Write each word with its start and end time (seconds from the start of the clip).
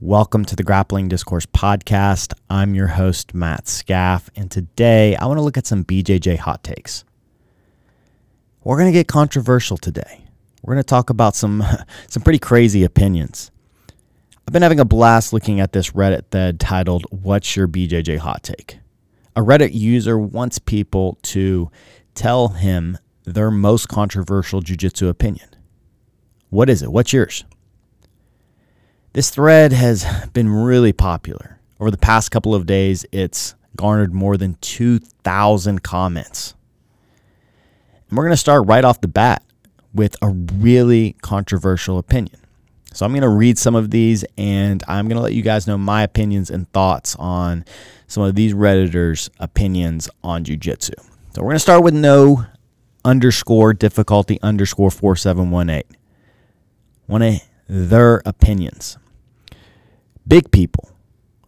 Welcome 0.00 0.44
to 0.46 0.56
the 0.56 0.64
Grappling 0.64 1.06
Discourse 1.06 1.46
podcast. 1.46 2.34
I'm 2.50 2.74
your 2.74 2.88
host, 2.88 3.32
Matt 3.32 3.66
Skaff, 3.66 4.28
and 4.34 4.50
today 4.50 5.14
I 5.14 5.26
want 5.26 5.38
to 5.38 5.42
look 5.42 5.56
at 5.56 5.68
some 5.68 5.84
BJJ 5.84 6.36
hot 6.38 6.64
takes. 6.64 7.04
We're 8.64 8.76
going 8.76 8.92
to 8.92 8.98
get 8.98 9.06
controversial 9.06 9.76
today. 9.76 10.24
We're 10.62 10.74
going 10.74 10.82
to 10.82 10.86
talk 10.86 11.10
about 11.10 11.36
some, 11.36 11.62
some 12.08 12.24
pretty 12.24 12.40
crazy 12.40 12.82
opinions. 12.82 13.52
I've 14.46 14.52
been 14.52 14.62
having 14.62 14.80
a 14.80 14.84
blast 14.84 15.32
looking 15.32 15.60
at 15.60 15.72
this 15.72 15.92
Reddit 15.92 16.24
thread 16.32 16.58
titled, 16.58 17.06
What's 17.10 17.54
Your 17.54 17.68
BJJ 17.68 18.18
Hot 18.18 18.42
Take? 18.42 18.80
A 19.36 19.42
Reddit 19.42 19.74
user 19.74 20.18
wants 20.18 20.58
people 20.58 21.18
to 21.22 21.70
tell 22.16 22.48
him 22.48 22.98
their 23.24 23.52
most 23.52 23.88
controversial 23.88 24.60
jiu 24.60 24.76
jitsu 24.76 25.06
opinion. 25.06 25.50
What 26.50 26.68
is 26.68 26.82
it? 26.82 26.90
What's 26.90 27.12
yours? 27.12 27.44
This 29.14 29.30
thread 29.30 29.72
has 29.72 30.04
been 30.32 30.48
really 30.48 30.92
popular. 30.92 31.60
Over 31.78 31.92
the 31.92 31.96
past 31.96 32.32
couple 32.32 32.52
of 32.52 32.66
days, 32.66 33.06
it's 33.12 33.54
garnered 33.76 34.12
more 34.12 34.36
than 34.36 34.56
2,000 34.60 35.84
comments. 35.84 36.54
And 38.08 38.18
we're 38.18 38.24
going 38.24 38.32
to 38.32 38.36
start 38.36 38.66
right 38.66 38.84
off 38.84 39.00
the 39.00 39.06
bat 39.06 39.44
with 39.94 40.16
a 40.20 40.30
really 40.30 41.14
controversial 41.22 41.98
opinion. 41.98 42.40
So 42.92 43.06
I'm 43.06 43.12
going 43.12 43.22
to 43.22 43.28
read 43.28 43.56
some 43.56 43.76
of 43.76 43.92
these 43.92 44.24
and 44.36 44.82
I'm 44.88 45.06
going 45.06 45.16
to 45.16 45.22
let 45.22 45.32
you 45.32 45.42
guys 45.42 45.68
know 45.68 45.78
my 45.78 46.02
opinions 46.02 46.50
and 46.50 46.68
thoughts 46.72 47.14
on 47.14 47.64
some 48.08 48.24
of 48.24 48.34
these 48.34 48.52
Redditors' 48.52 49.30
opinions 49.38 50.10
on 50.24 50.42
Jiu 50.42 50.56
Jitsu. 50.56 50.94
So 50.98 51.40
we're 51.40 51.50
going 51.50 51.54
to 51.54 51.60
start 51.60 51.84
with 51.84 51.94
no 51.94 52.46
underscore 53.04 53.74
difficulty 53.74 54.40
underscore 54.42 54.90
4718. 54.90 55.96
One 57.06 57.22
of 57.22 57.40
their 57.68 58.20
opinions. 58.26 58.98
Big 60.26 60.50
people, 60.50 60.90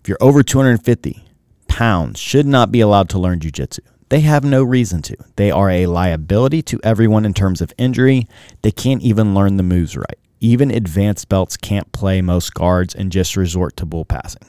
if 0.02 0.08
you're 0.08 0.18
over 0.20 0.42
250 0.42 1.24
pounds, 1.66 2.20
should 2.20 2.44
not 2.44 2.70
be 2.70 2.80
allowed 2.80 3.08
to 3.08 3.18
learn 3.18 3.40
jujitsu. 3.40 3.80
They 4.10 4.20
have 4.20 4.44
no 4.44 4.62
reason 4.62 5.00
to. 5.02 5.16
They 5.36 5.50
are 5.50 5.70
a 5.70 5.86
liability 5.86 6.60
to 6.64 6.80
everyone 6.84 7.24
in 7.24 7.32
terms 7.32 7.62
of 7.62 7.72
injury. 7.78 8.28
They 8.60 8.70
can't 8.70 9.00
even 9.00 9.34
learn 9.34 9.56
the 9.56 9.62
moves 9.62 9.96
right. 9.96 10.18
Even 10.40 10.70
advanced 10.70 11.30
belts 11.30 11.56
can't 11.56 11.90
play 11.92 12.20
most 12.20 12.52
guards 12.52 12.94
and 12.94 13.10
just 13.10 13.34
resort 13.34 13.78
to 13.78 13.86
bull 13.86 14.04
passing. 14.04 14.42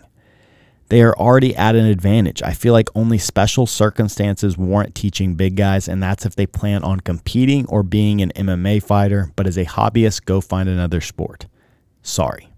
They 0.89 1.01
are 1.01 1.15
already 1.15 1.55
at 1.55 1.75
an 1.75 1.85
advantage. 1.85 2.43
I 2.43 2.51
feel 2.51 2.73
like 2.73 2.89
only 2.95 3.17
special 3.17 3.65
circumstances 3.65 4.57
warrant 4.57 4.93
teaching 4.93 5.35
big 5.35 5.55
guys, 5.55 5.87
and 5.87 6.03
that's 6.03 6.25
if 6.25 6.35
they 6.35 6.45
plan 6.45 6.83
on 6.83 6.99
competing 6.99 7.65
or 7.67 7.81
being 7.81 8.21
an 8.21 8.33
MMA 8.35 8.83
fighter. 8.83 9.31
But 9.37 9.47
as 9.47 9.57
a 9.57 9.63
hobbyist, 9.63 10.25
go 10.25 10.41
find 10.41 10.67
another 10.67 10.99
sport. 10.99 11.47
Sorry. 12.03 12.49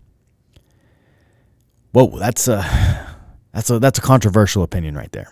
Whoa, 1.91 2.19
that's 2.19 2.47
a 2.47 3.07
that's 3.53 3.69
a 3.69 3.79
that's 3.79 3.99
a 3.99 4.01
controversial 4.01 4.63
opinion 4.63 4.95
right 4.95 5.11
there. 5.11 5.31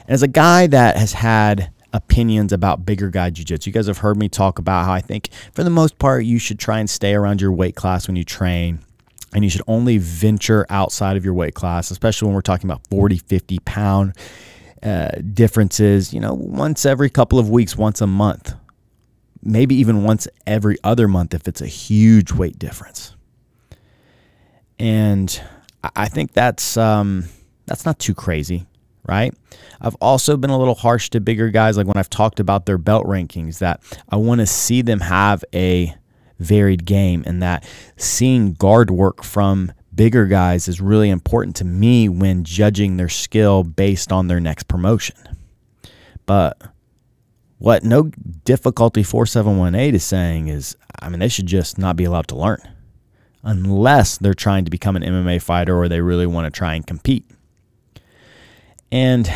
And 0.00 0.10
as 0.10 0.22
a 0.22 0.28
guy 0.28 0.66
that 0.66 0.96
has 0.96 1.12
had 1.12 1.70
opinions 1.94 2.52
about 2.52 2.84
bigger 2.84 3.10
guy 3.10 3.30
jiu-jitsu, 3.30 3.68
you 3.70 3.74
guys 3.74 3.86
have 3.86 3.98
heard 3.98 4.16
me 4.16 4.28
talk 4.28 4.58
about 4.58 4.84
how 4.84 4.92
I 4.92 5.00
think 5.00 5.30
for 5.52 5.62
the 5.62 5.70
most 5.70 5.98
part 5.98 6.24
you 6.24 6.38
should 6.38 6.58
try 6.58 6.78
and 6.78 6.88
stay 6.88 7.14
around 7.14 7.40
your 7.40 7.52
weight 7.52 7.76
class 7.76 8.06
when 8.06 8.16
you 8.16 8.24
train. 8.24 8.80
And 9.34 9.42
you 9.42 9.48
should 9.48 9.62
only 9.66 9.96
venture 9.96 10.66
outside 10.68 11.16
of 11.16 11.24
your 11.24 11.32
weight 11.32 11.54
class, 11.54 11.90
especially 11.90 12.26
when 12.26 12.34
we're 12.34 12.42
talking 12.42 12.68
about 12.68 12.86
40, 12.88 13.16
50 13.16 13.58
pound 13.60 14.14
uh, 14.82 15.12
differences, 15.32 16.12
you 16.12 16.20
know, 16.20 16.34
once 16.34 16.84
every 16.84 17.08
couple 17.08 17.38
of 17.38 17.48
weeks, 17.48 17.74
once 17.74 18.02
a 18.02 18.06
month, 18.06 18.54
maybe 19.42 19.74
even 19.76 20.04
once 20.04 20.28
every 20.46 20.76
other 20.84 21.08
month 21.08 21.32
if 21.32 21.48
it's 21.48 21.62
a 21.62 21.66
huge 21.66 22.30
weight 22.30 22.58
difference. 22.58 23.16
And 24.78 25.40
I 25.82 26.08
think 26.08 26.32
that's 26.32 26.76
um, 26.76 27.24
that's 27.66 27.84
not 27.84 27.98
too 27.98 28.14
crazy, 28.14 28.66
right? 29.06 29.34
I've 29.80 29.96
also 29.96 30.36
been 30.36 30.50
a 30.50 30.58
little 30.58 30.74
harsh 30.74 31.10
to 31.10 31.20
bigger 31.20 31.50
guys, 31.50 31.76
like 31.76 31.86
when 31.86 31.96
I've 31.96 32.10
talked 32.10 32.40
about 32.40 32.66
their 32.66 32.78
belt 32.78 33.06
rankings, 33.06 33.58
that 33.58 33.82
I 34.08 34.16
want 34.16 34.40
to 34.40 34.46
see 34.46 34.82
them 34.82 35.00
have 35.00 35.44
a 35.52 35.94
varied 36.38 36.84
game, 36.84 37.24
and 37.26 37.42
that 37.42 37.64
seeing 37.96 38.54
guard 38.54 38.90
work 38.90 39.24
from 39.24 39.72
bigger 39.94 40.26
guys 40.26 40.68
is 40.68 40.80
really 40.80 41.10
important 41.10 41.56
to 41.56 41.64
me 41.64 42.08
when 42.08 42.44
judging 42.44 42.96
their 42.96 43.08
skill 43.08 43.62
based 43.64 44.12
on 44.12 44.28
their 44.28 44.40
next 44.40 44.68
promotion. 44.68 45.16
But 46.24 46.62
what 47.58 47.84
no 47.84 48.10
difficulty 48.44 49.02
4718 49.02 49.94
is 49.94 50.04
saying 50.04 50.48
is, 50.48 50.76
I 51.00 51.08
mean, 51.08 51.18
they 51.18 51.28
should 51.28 51.46
just 51.46 51.78
not 51.78 51.96
be 51.96 52.04
allowed 52.04 52.28
to 52.28 52.36
learn 52.36 52.60
unless 53.42 54.18
they're 54.18 54.34
trying 54.34 54.64
to 54.64 54.70
become 54.70 54.96
an 54.96 55.02
MMA 55.02 55.42
fighter 55.42 55.76
or 55.76 55.88
they 55.88 56.00
really 56.00 56.26
want 56.26 56.52
to 56.52 56.56
try 56.56 56.74
and 56.74 56.86
compete. 56.86 57.28
And 58.90 59.30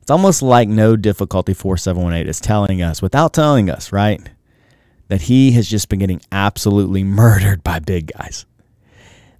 it's 0.00 0.10
almost 0.10 0.42
like 0.42 0.68
no 0.68 0.96
difficulty 0.96 1.54
4718 1.54 2.28
is 2.28 2.40
telling 2.40 2.82
us, 2.82 3.02
without 3.02 3.34
telling 3.34 3.68
us, 3.68 3.92
right, 3.92 4.20
that 5.08 5.22
he 5.22 5.52
has 5.52 5.68
just 5.68 5.88
been 5.88 5.98
getting 5.98 6.20
absolutely 6.32 7.04
murdered 7.04 7.64
by 7.64 7.78
big 7.78 8.12
guys. 8.16 8.46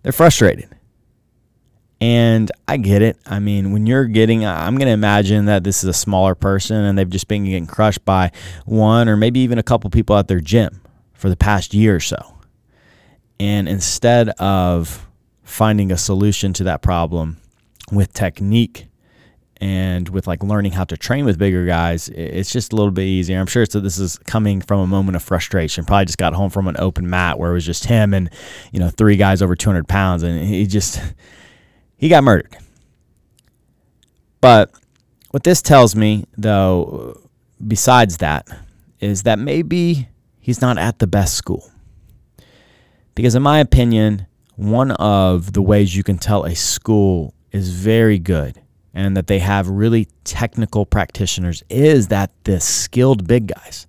They're 0.03 0.13
frustrated. 0.13 0.69
And 2.01 2.53
I 2.69 2.77
get 2.77 3.01
it. 3.01 3.17
I 3.25 3.39
mean, 3.39 3.73
when 3.73 3.87
you're 3.87 4.05
getting, 4.05 4.45
I'm 4.45 4.77
going 4.77 4.89
to 4.89 4.93
imagine 4.93 5.47
that 5.47 5.65
this 5.65 5.83
is 5.83 5.89
a 5.89 5.95
smaller 5.95 6.35
person 6.35 6.77
and 6.77 6.99
they've 6.99 7.09
just 7.09 7.29
been 7.29 7.45
getting 7.45 7.67
crushed 7.67 8.05
by 8.05 8.31
one 8.67 9.09
or 9.09 9.17
maybe 9.17 9.41
even 9.41 9.59
a 9.59 9.63
couple 9.63 9.89
people 9.89 10.17
at 10.17 10.29
their 10.29 10.41
gym 10.41 10.83
for 11.15 11.31
the 11.31 11.37
past 11.37 11.73
year 11.73 11.97
or 11.97 12.01
so. 12.01 12.35
And 13.41 13.69
instead 13.69 14.29
of 14.31 15.07
finding 15.43 15.91
a 15.93 15.97
solution 15.97 16.53
to 16.55 16.65
that 16.65 16.83
problem 16.83 17.39
with 17.93 18.13
technique 18.13 18.87
and 19.61 20.09
with 20.09 20.27
like 20.27 20.43
learning 20.43 20.73
how 20.73 20.85
to 20.85 20.97
train 20.97 21.25
with 21.25 21.39
bigger 21.39 21.67
guys, 21.67 22.09
it's 22.09 22.53
just 22.53 22.73
a 22.73 22.77
little 22.77 22.91
bit 22.91 23.05
easier. 23.05 23.39
I'm 23.39 23.47
sure 23.47 23.67
so 23.67 23.81
this 23.81 23.99
is 23.99 24.19
coming 24.19 24.61
from 24.61 24.81
a 24.81 24.87
moment 24.87 25.17
of 25.17 25.23
frustration. 25.23 25.85
Probably 25.85 26.07
just 26.07 26.19
got 26.19 26.33
home 26.33 26.51
from 26.51 26.69
an 26.69 26.77
open 26.79 27.09
mat 27.09 27.39
where 27.39 27.51
it 27.51 27.55
was 27.55 27.67
just 27.67 27.85
him 27.85 28.15
and, 28.15 28.31
you 28.73 28.81
know, 28.81 28.91
three 28.91 29.17
guys 29.17 29.43
over 29.43 29.57
200 29.57 29.87
pounds 29.89 30.23
and 30.23 30.47
he 30.47 30.67
just, 30.67 31.01
he 31.97 32.09
got 32.09 32.25
murdered. 32.25 32.57
But 34.41 34.73
what 35.31 35.43
this 35.45 35.63
tells 35.63 35.97
me, 35.97 36.27
though, 36.37 37.21
besides 37.67 38.19
that, 38.19 38.47
is 39.01 39.23
that 39.25 39.39
maybe 39.39 40.09
he's 40.39 40.61
not 40.61 40.79
at 40.79 40.99
the 40.99 41.07
best 41.07 41.35
school. 41.35 41.71
Because, 43.15 43.35
in 43.35 43.43
my 43.43 43.59
opinion, 43.59 44.27
one 44.57 44.93
of 44.93 45.53
the 45.53 45.63
ways 45.63 45.97
you 45.97 46.03
can 46.03 46.19
tell 46.19 46.45
a 46.45 46.55
school 46.55 47.35
is 47.53 47.71
very 47.71 48.19
good 48.19 48.61
and 48.93 49.17
that 49.17 49.27
they 49.27 49.41
have 49.41 49.69
really 49.69 50.09
technical 50.23 50.87
practitioners 50.87 51.63
is 51.69 52.09
that 52.09 52.31
the 52.45 52.61
skilled 52.61 53.27
big 53.27 53.49
guys, 53.49 53.87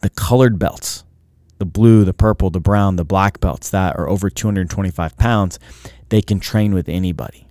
the 0.00 0.10
colored 0.10 0.58
belts, 0.58 1.04
the 1.58 1.64
blue, 1.64 2.04
the 2.04 2.14
purple, 2.14 2.50
the 2.50 2.60
brown, 2.60 2.96
the 2.96 3.04
black 3.04 3.40
belts 3.40 3.70
that 3.70 3.96
are 3.98 4.08
over 4.08 4.30
225 4.30 5.16
pounds, 5.16 5.58
they 6.08 6.22
can 6.22 6.38
train 6.38 6.72
with 6.72 6.88
anybody. 6.88 7.48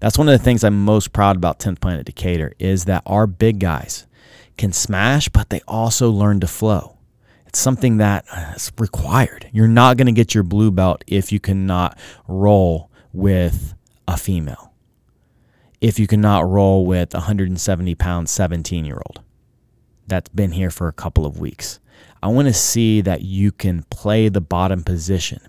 That's 0.00 0.18
one 0.18 0.28
of 0.28 0.36
the 0.36 0.42
things 0.42 0.64
I'm 0.64 0.84
most 0.84 1.12
proud 1.12 1.36
about 1.36 1.60
10th 1.60 1.80
Planet 1.80 2.06
Decatur 2.06 2.54
is 2.58 2.86
that 2.86 3.02
our 3.06 3.26
big 3.26 3.60
guys 3.60 4.06
can 4.56 4.72
smash, 4.72 5.28
but 5.28 5.50
they 5.50 5.60
also 5.68 6.10
learn 6.10 6.40
to 6.40 6.48
flow. 6.48 6.96
It's 7.52 7.58
something 7.58 7.98
that 7.98 8.24
uh, 8.32 8.54
is 8.56 8.72
required. 8.78 9.50
You're 9.52 9.68
not 9.68 9.98
going 9.98 10.06
to 10.06 10.12
get 10.12 10.34
your 10.34 10.42
blue 10.42 10.70
belt 10.70 11.04
if 11.06 11.30
you 11.30 11.38
cannot 11.38 11.98
roll 12.26 12.90
with 13.12 13.74
a 14.08 14.16
female. 14.16 14.72
If 15.78 15.98
you 15.98 16.06
cannot 16.06 16.48
roll 16.48 16.86
with 16.86 17.12
a 17.12 17.18
170 17.18 17.94
pound 17.96 18.30
17 18.30 18.86
year 18.86 19.02
old 19.06 19.20
that's 20.06 20.30
been 20.30 20.52
here 20.52 20.70
for 20.70 20.88
a 20.88 20.94
couple 20.94 21.26
of 21.26 21.38
weeks. 21.38 21.78
I 22.22 22.28
want 22.28 22.48
to 22.48 22.54
see 22.54 23.02
that 23.02 23.20
you 23.20 23.52
can 23.52 23.82
play 23.90 24.30
the 24.30 24.40
bottom 24.40 24.82
position, 24.82 25.40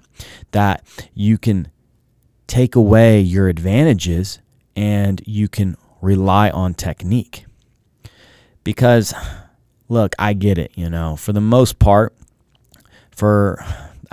that 0.52 0.86
you 1.14 1.38
can 1.38 1.72
take 2.48 2.76
away 2.76 3.22
your 3.22 3.48
advantages 3.48 4.40
and 4.76 5.22
you 5.26 5.48
can 5.48 5.78
rely 6.02 6.50
on 6.50 6.74
technique. 6.74 7.46
Because 8.66 9.14
look, 9.90 10.16
I 10.20 10.34
get 10.34 10.58
it, 10.58 10.72
you 10.76 10.90
know, 10.90 11.16
for 11.16 11.34
the 11.34 11.42
most 11.42 11.80
part, 11.80 12.14
for 13.12 13.64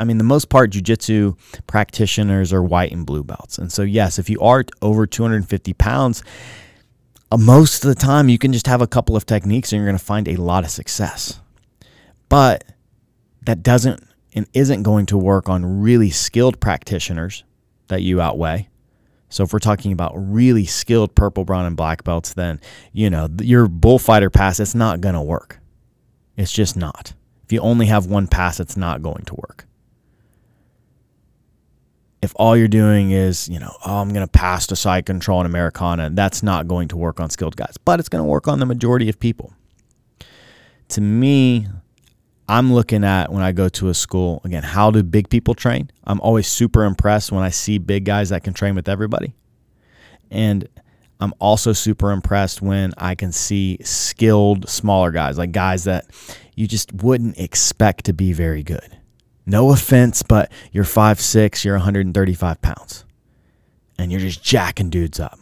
I 0.01 0.05
mean, 0.05 0.17
the 0.17 0.25
most 0.25 0.49
part, 0.49 0.71
jujitsu 0.71 1.37
practitioners 1.67 2.55
are 2.55 2.63
white 2.63 2.91
and 2.91 3.05
blue 3.05 3.23
belts. 3.23 3.59
And 3.59 3.71
so, 3.71 3.83
yes, 3.83 4.19
if 4.19 4.31
you 4.31 4.41
are 4.41 4.65
over 4.81 5.07
250 5.07 5.75
pounds, 5.75 6.25
uh, 7.31 7.37
most 7.37 7.85
of 7.85 7.89
the 7.89 7.95
time 7.95 8.31
you 8.31 8.39
can 8.39 8.51
just 8.51 8.67
have 8.67 8.81
a 8.81 8.87
couple 8.87 9.15
of 9.15 9.27
techniques 9.27 9.73
and 9.73 9.79
you're 9.79 9.87
going 9.87 9.99
to 9.99 10.05
find 10.05 10.27
a 10.27 10.37
lot 10.37 10.65
of 10.65 10.71
success. 10.71 11.41
But 12.31 12.65
that 13.43 13.63
doesn't 13.63 14.03
and 14.33 14.47
isn't 14.55 14.85
going 14.85 15.07
to 15.07 15.19
work 15.19 15.51
on 15.51 15.83
really 15.83 16.09
skilled 16.09 16.61
practitioners 16.61 17.45
that 17.89 18.01
you 18.01 18.23
outweigh. 18.23 18.69
So 19.29 19.45
if 19.45 19.53
we're 19.53 19.59
talking 19.59 19.93
about 19.93 20.13
really 20.15 20.65
skilled 20.65 21.15
purple, 21.15 21.45
brown, 21.45 21.67
and 21.67 21.77
black 21.77 22.05
belts, 22.05 22.33
then 22.35 22.61
you 22.93 23.11
know 23.11 23.29
your 23.41 23.69
bullfighter 23.69 24.31
pass 24.31 24.61
it's 24.61 24.75
not 24.75 25.01
going 25.01 25.15
to 25.15 25.21
work. 25.21 25.60
It's 26.41 26.53
just 26.53 26.75
not. 26.77 27.13
If 27.45 27.53
you 27.53 27.61
only 27.61 27.87
have 27.87 28.07
one 28.07 28.27
pass, 28.27 28.61
it's 28.61 28.77
not 28.77 29.03
going 29.03 29.25
to 29.27 29.35
work. 29.35 29.67
if 32.23 32.33
all 32.37 32.57
you're 32.57 32.69
doing 32.69 33.13
is, 33.13 33.49
you 33.49 33.59
know, 33.59 33.75
oh, 33.85 33.99
I'm 33.99 34.11
going 34.11 34.27
to 34.27 34.31
pass 34.31 34.67
to 34.69 34.77
side 34.77 35.07
control 35.07 35.41
in 35.41 35.47
Americana, 35.47 36.11
that's 36.11 36.43
not 36.43 36.69
going 36.69 36.89
to 36.89 36.97
work 36.97 37.19
on 37.19 37.31
skilled 37.31 37.57
guys, 37.57 37.77
but 37.85 37.99
it's 37.99 38.09
going 38.09 38.23
to 38.23 38.29
work 38.29 38.47
on 38.47 38.59
the 38.59 38.67
majority 38.67 39.09
of 39.09 39.19
people. 39.19 39.53
To 40.89 41.01
me, 41.01 41.67
I'm 42.49 42.73
looking 42.73 43.05
at 43.05 43.33
when 43.33 43.43
I 43.43 43.53
go 43.53 43.69
to 43.71 43.89
a 43.89 43.95
school, 43.95 44.43
again, 44.45 44.65
how 44.65 44.91
do 44.91 45.03
big 45.03 45.31
people 45.31 45.55
train? 45.55 45.91
I'm 46.05 46.21
always 46.21 46.47
super 46.47 46.85
impressed 46.85 47.33
when 47.33 47.43
I 47.43 47.51
see 47.51 47.79
big 47.79 48.05
guys 48.05 48.29
that 48.31 48.45
can 48.45 48.53
train 48.53 48.75
with 48.75 48.89
everybody. 48.89 49.33
And 50.31 50.69
I'm 51.21 51.35
also 51.39 51.73
super 51.73 52.11
impressed 52.11 52.63
when 52.63 52.93
I 52.97 53.15
can 53.15 53.31
see 53.31 53.79
skilled 53.83 54.69
smaller 54.69 55.11
guys, 55.11 55.37
like 55.37 55.53
guys 55.53 55.85
that 55.85 56.07
you 56.55 56.67
just 56.67 56.93
wouldn't 56.93 57.39
expect 57.39 58.07
to 58.07 58.13
be 58.13 58.33
very 58.33 58.63
good. 58.63 58.97
No 59.45 59.71
offense, 59.71 60.23
but 60.23 60.51
you're 60.73 60.85
5'6, 60.85 61.65
you're 61.65 61.75
135 61.75 62.63
pounds, 62.63 63.05
and 63.99 64.11
you're 64.11 64.21
just 64.21 64.43
jacking 64.43 64.89
dudes 64.89 65.21
up, 65.21 65.39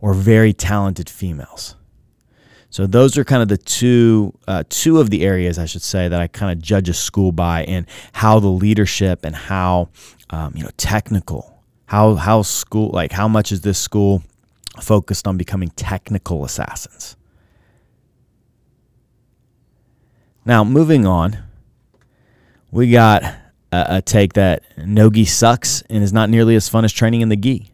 or 0.00 0.12
very 0.12 0.52
talented 0.52 1.08
females. 1.08 1.76
So 2.68 2.86
those 2.86 3.16
are 3.16 3.24
kind 3.24 3.40
of 3.40 3.48
the 3.48 3.56
two 3.56 4.36
uh, 4.48 4.64
two 4.68 4.98
of 4.98 5.08
the 5.08 5.24
areas 5.24 5.60
I 5.60 5.64
should 5.64 5.82
say 5.82 6.08
that 6.08 6.20
I 6.20 6.26
kind 6.26 6.50
of 6.50 6.60
judge 6.60 6.88
a 6.88 6.94
school 6.94 7.30
by, 7.30 7.62
and 7.64 7.86
how 8.12 8.40
the 8.40 8.48
leadership 8.48 9.24
and 9.24 9.36
how 9.36 9.90
um, 10.30 10.54
you 10.56 10.64
know 10.64 10.70
technical, 10.76 11.62
how 11.86 12.16
how 12.16 12.42
school 12.42 12.90
like 12.92 13.12
how 13.12 13.28
much 13.28 13.52
is 13.52 13.60
this 13.60 13.78
school 13.78 14.24
focused 14.80 15.26
on 15.26 15.36
becoming 15.36 15.70
technical 15.70 16.44
assassins. 16.44 17.16
Now 20.44 20.64
moving 20.64 21.06
on, 21.06 21.38
we 22.70 22.90
got 22.90 23.22
a, 23.72 23.96
a 23.96 24.02
take 24.02 24.34
that 24.34 24.62
no 24.76 25.10
gi 25.10 25.24
sucks 25.24 25.82
and 25.88 26.02
is 26.02 26.12
not 26.12 26.28
nearly 26.28 26.56
as 26.56 26.68
fun 26.68 26.84
as 26.84 26.92
training 26.92 27.20
in 27.20 27.28
the 27.28 27.36
gi. 27.36 27.70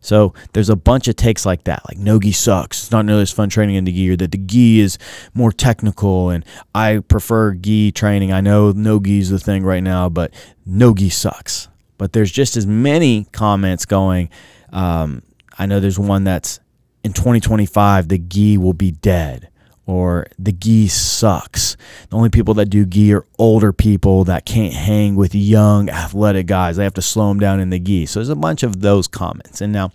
So 0.00 0.32
there's 0.52 0.70
a 0.70 0.76
bunch 0.76 1.08
of 1.08 1.16
takes 1.16 1.44
like 1.44 1.64
that, 1.64 1.82
like 1.88 1.98
no 1.98 2.18
gi 2.18 2.32
sucks. 2.32 2.82
It's 2.82 2.90
not 2.90 3.04
nearly 3.04 3.22
as 3.22 3.32
fun 3.32 3.48
training 3.48 3.76
in 3.76 3.84
the 3.84 3.92
gi, 3.92 4.10
or 4.10 4.16
that 4.16 4.32
the 4.32 4.38
gi 4.38 4.80
is 4.80 4.98
more 5.34 5.52
technical, 5.52 6.30
and 6.30 6.44
I 6.74 7.00
prefer 7.00 7.54
gi 7.54 7.92
training. 7.92 8.32
I 8.32 8.40
know 8.40 8.72
no 8.72 9.00
gi 9.00 9.18
is 9.18 9.30
the 9.30 9.38
thing 9.38 9.64
right 9.64 9.82
now, 9.82 10.08
but 10.08 10.32
no 10.64 10.94
gi 10.94 11.10
sucks. 11.10 11.68
But 11.96 12.12
there's 12.12 12.30
just 12.30 12.56
as 12.56 12.66
many 12.66 13.26
comments 13.32 13.84
going. 13.84 14.30
Um, 14.72 15.22
I 15.58 15.66
know 15.66 15.80
there's 15.80 15.98
one 15.98 16.24
that's 16.24 16.60
in 17.04 17.12
2025 17.12 18.08
the 18.08 18.18
gi 18.18 18.58
will 18.58 18.72
be 18.72 18.90
dead 18.90 19.48
or 19.86 20.26
the 20.38 20.52
gi 20.52 20.86
sucks. 20.88 21.76
The 22.10 22.16
only 22.16 22.28
people 22.28 22.52
that 22.54 22.66
do 22.66 22.84
gi 22.84 23.14
are 23.14 23.24
older 23.38 23.72
people 23.72 24.24
that 24.24 24.44
can't 24.44 24.74
hang 24.74 25.16
with 25.16 25.34
young 25.34 25.88
athletic 25.88 26.46
guys. 26.46 26.76
They 26.76 26.84
have 26.84 26.94
to 26.94 27.02
slow 27.02 27.28
them 27.28 27.40
down 27.40 27.58
in 27.58 27.70
the 27.70 27.78
gi. 27.78 28.06
So 28.06 28.20
there's 28.20 28.28
a 28.28 28.36
bunch 28.36 28.62
of 28.62 28.82
those 28.82 29.08
comments. 29.08 29.62
And 29.62 29.72
now, 29.72 29.90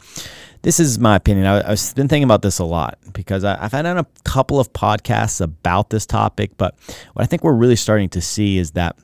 this 0.64 0.80
is 0.80 0.98
my 0.98 1.16
opinion. 1.16 1.46
I, 1.46 1.70
have 1.70 1.96
been 1.96 2.08
thinking 2.08 2.24
about 2.24 2.42
this 2.42 2.58
a 2.58 2.64
lot 2.64 2.98
because 3.14 3.44
I, 3.44 3.56
have 3.58 3.72
had 3.72 3.86
on 3.86 4.00
a 4.00 4.08
couple 4.24 4.60
of 4.60 4.74
podcasts 4.74 5.42
about 5.42 5.92
this 5.92 6.08
topic. 6.08 6.58
But 6.58 6.74
what 7.14 7.22
I 7.22 7.26
think 7.28 7.44
we're 7.44 7.54
really 7.54 7.76
starting 7.76 8.10
to 8.10 8.22
see 8.22 8.58
is 8.58 8.72
that 8.72 8.98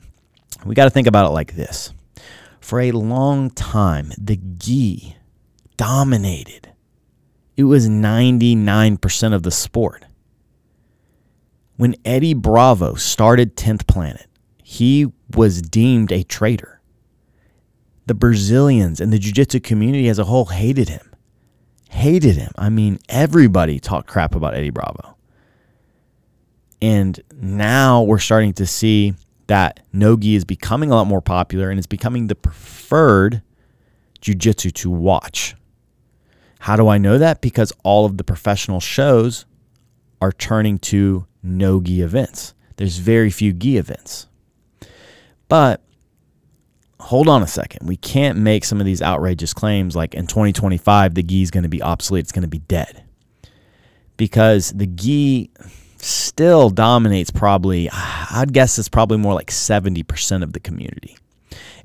we 0.64 0.74
got 0.74 0.84
to 0.84 0.90
think 0.90 1.06
about 1.06 1.26
it 1.26 1.32
like 1.32 1.54
this. 1.54 1.92
For 2.60 2.80
a 2.80 2.90
long 2.90 3.50
time, 3.50 4.10
the 4.18 4.40
gi 4.58 5.16
dominated. 5.80 6.72
It 7.56 7.64
was 7.64 7.88
99% 7.88 9.34
of 9.34 9.42
the 9.42 9.50
sport 9.50 10.04
when 11.80 11.96
Eddie 12.04 12.34
Bravo 12.34 12.92
started 12.92 13.56
10th 13.56 13.86
Planet, 13.86 14.26
he 14.62 15.10
was 15.34 15.62
deemed 15.62 16.12
a 16.12 16.22
traitor. 16.22 16.82
The 18.04 18.12
Brazilians 18.12 19.00
and 19.00 19.10
the 19.10 19.18
jiu 19.18 19.32
jitsu 19.32 19.60
community 19.60 20.06
as 20.10 20.18
a 20.18 20.24
whole 20.24 20.44
hated 20.44 20.90
him. 20.90 21.10
Hated 21.88 22.36
him. 22.36 22.52
I 22.58 22.68
mean, 22.68 22.98
everybody 23.08 23.80
talked 23.80 24.08
crap 24.08 24.34
about 24.34 24.52
Eddie 24.52 24.68
Bravo. 24.68 25.16
And 26.82 27.18
now 27.32 28.02
we're 28.02 28.18
starting 28.18 28.52
to 28.54 28.66
see 28.66 29.14
that 29.46 29.80
Nogi 29.90 30.34
is 30.34 30.44
becoming 30.44 30.90
a 30.90 30.96
lot 30.96 31.06
more 31.06 31.22
popular 31.22 31.70
and 31.70 31.78
it's 31.78 31.86
becoming 31.86 32.26
the 32.26 32.34
preferred 32.34 33.40
jiu-jitsu 34.20 34.70
to 34.72 34.90
watch. 34.90 35.56
How 36.60 36.76
do 36.76 36.88
I 36.88 36.98
know 36.98 37.16
that? 37.16 37.40
Because 37.40 37.72
all 37.82 38.04
of 38.04 38.18
the 38.18 38.24
professional 38.24 38.80
shows 38.80 39.46
are 40.20 40.30
turning 40.30 40.78
to 40.78 41.26
no 41.42 41.80
gi 41.80 42.02
events. 42.02 42.52
There's 42.76 42.98
very 42.98 43.30
few 43.30 43.54
gi 43.54 43.78
events. 43.78 44.26
But 45.48 45.82
hold 47.00 47.28
on 47.28 47.42
a 47.42 47.46
second. 47.46 47.88
We 47.88 47.96
can't 47.96 48.38
make 48.38 48.66
some 48.66 48.78
of 48.78 48.84
these 48.84 49.00
outrageous 49.00 49.54
claims 49.54 49.96
like 49.96 50.14
in 50.14 50.26
2025 50.26 51.14
the 51.14 51.22
gi 51.22 51.42
is 51.42 51.50
going 51.50 51.62
to 51.62 51.70
be 51.70 51.82
obsolete, 51.82 52.24
it's 52.24 52.32
going 52.32 52.42
to 52.42 52.48
be 52.48 52.58
dead. 52.58 53.04
Because 54.18 54.70
the 54.72 54.86
gi 54.86 55.50
still 55.96 56.68
dominates 56.68 57.30
probably 57.30 57.88
I'd 57.90 58.52
guess 58.52 58.78
it's 58.78 58.90
probably 58.90 59.16
more 59.16 59.32
like 59.32 59.50
70% 59.50 60.42
of 60.42 60.52
the 60.52 60.60
community. 60.60 61.16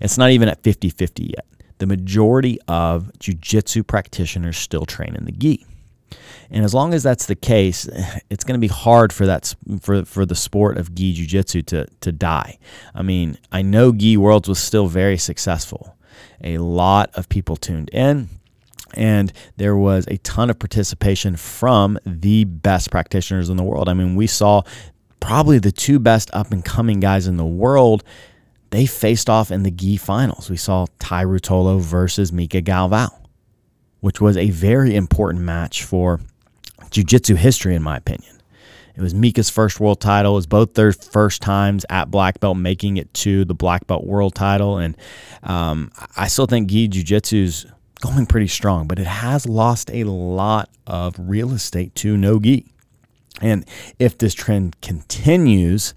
It's 0.02 0.18
not 0.18 0.32
even 0.32 0.50
at 0.50 0.62
50-50 0.64 1.30
yet. 1.30 1.46
The 1.78 1.86
majority 1.86 2.60
of 2.68 3.12
jiu-jitsu 3.20 3.84
practitioners 3.84 4.58
still 4.58 4.86
train 4.86 5.16
in 5.16 5.26
the 5.26 5.32
gi. 5.32 5.66
And 6.52 6.64
as 6.64 6.74
long 6.74 6.94
as 6.94 7.04
that's 7.04 7.26
the 7.26 7.36
case, 7.36 7.90
it's 8.30 8.44
going 8.44 8.60
to 8.60 8.66
be 8.66 8.72
hard 8.72 9.12
for 9.12 9.26
that 9.26 9.54
for 9.82 10.06
for 10.06 10.26
the 10.26 10.36
sport 10.36 10.78
of 10.78 10.96
gi 10.96 11.14
jiu-jitsu 11.14 11.62
to 11.64 11.88
to 12.02 12.12
die. 12.12 12.58
I 12.94 13.02
mean, 13.02 13.38
I 13.52 13.62
know 13.62 13.92
gi 13.92 14.18
worlds 14.18 14.48
was 14.48 14.60
still 14.60 14.88
very 14.88 15.18
successful. 15.18 15.96
A 16.44 16.58
lot 16.60 17.10
of 17.16 17.30
people 17.30 17.56
tuned 17.56 17.90
in 17.90 18.30
and 18.96 19.34
there 19.58 19.76
was 19.76 20.06
a 20.08 20.18
ton 20.18 20.50
of 20.50 20.60
participation 20.60 21.36
from 21.36 22.00
the 22.06 22.46
best 22.46 22.92
practitioners 22.92 23.50
in 23.50 23.58
the 23.58 23.64
world. 23.64 23.90
I 23.90 23.94
mean, 23.94 24.16
we 24.16 24.28
saw 24.28 24.62
probably 25.20 25.60
the 25.60 25.72
two 25.72 26.00
best 26.00 26.30
up 26.34 26.52
and 26.52 26.64
coming 26.64 27.00
guys 27.00 27.28
in 27.28 27.38
the 27.38 27.46
world. 27.46 28.04
They 28.76 28.86
faced 28.86 29.30
off 29.30 29.52
in 29.52 29.64
the 29.64 29.72
gi 29.72 29.96
finals. 29.96 30.50
We 30.50 30.58
saw 30.58 30.88
Tye 31.00 31.24
Ruotolo 31.24 31.80
versus 31.80 32.34
Mika 32.34 32.62
Galvão, 32.62 33.10
which 34.02 34.20
was 34.20 34.36
a 34.36 34.50
very 34.50 34.96
important 34.96 35.46
match 35.46 35.86
for 35.86 36.20
jiu-jitsu 36.92 37.36
history 37.36 37.74
in 37.74 37.82
my 37.82 37.96
opinion. 37.96 38.38
It 38.94 39.02
was 39.02 39.14
Mika's 39.14 39.50
first 39.50 39.80
world 39.80 40.02
title. 40.02 40.34
It 40.34 40.36
was 40.36 40.48
both 40.48 40.74
their 40.74 40.92
first 40.92 41.42
times 41.42 41.86
at 41.90 42.12
black 42.12 42.42
belt 42.42 42.58
making 42.58 42.98
it 42.98 43.14
to 43.14 43.46
the 43.46 43.56
black 43.56 43.88
belt 43.88 44.06
world 44.06 44.36
title. 44.36 44.78
And 44.78 44.98
um, 45.44 45.90
I 46.18 46.28
still 46.28 46.46
think 46.46 46.70
gi 46.70 46.90
jiu-jitsu 46.90 47.38
is 47.38 47.66
going 48.02 48.26
pretty 48.26 48.48
strong, 48.48 48.88
but 48.88 49.00
it 49.00 49.08
has 49.08 49.46
lost 49.46 49.90
a 49.90 50.04
lot 50.04 50.70
of 50.86 51.16
real 51.18 51.54
estate 51.54 51.96
to 51.96 52.18
no 52.18 52.42
gi. 52.42 52.66
And 53.42 53.66
if 54.00 54.18
this 54.18 54.34
trend 54.34 54.82
continues, 54.82 55.94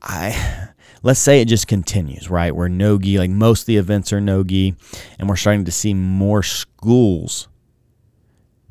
I 0.00 0.70
let's 1.06 1.20
say 1.20 1.40
it 1.40 1.48
just 1.48 1.66
continues, 1.66 2.28
right? 2.28 2.54
Where 2.54 2.68
no 2.68 2.98
gi, 2.98 3.18
like 3.18 3.30
most 3.30 3.62
of 3.62 3.66
the 3.66 3.76
events 3.76 4.12
are 4.12 4.20
no 4.20 4.44
gi, 4.44 4.74
and 5.18 5.28
we're 5.28 5.36
starting 5.36 5.64
to 5.64 5.72
see 5.72 5.94
more 5.94 6.42
schools 6.42 7.48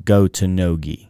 go 0.04 0.28
to 0.28 0.46
no 0.46 0.76
gi 0.76 1.06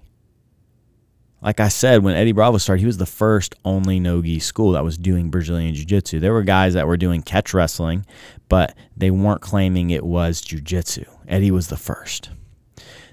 like 1.47 1.61
I 1.61 1.69
said, 1.69 2.03
when 2.03 2.17
Eddie 2.17 2.33
Bravo 2.33 2.59
started, 2.59 2.81
he 2.81 2.87
was 2.87 2.97
the 2.97 3.07
first 3.07 3.55
only 3.65 4.01
no-gi 4.01 4.41
school 4.41 4.73
that 4.73 4.83
was 4.83 4.99
doing 4.99 5.31
Brazilian 5.31 5.75
jiu-jitsu. 5.77 6.19
There 6.19 6.33
were 6.33 6.43
guys 6.43 6.75
that 6.75 6.89
were 6.89 6.97
doing 6.97 7.23
catch 7.23 7.55
wrestling, 7.55 8.05
but 8.49 8.75
they 8.97 9.13
weren't 9.13 9.43
claiming 9.43 9.91
it 9.91 10.05
was 10.05 10.41
jiu-jitsu. 10.41 11.05
Eddie 11.29 11.53
was 11.53 11.69
the 11.69 11.77
first. 11.77 12.31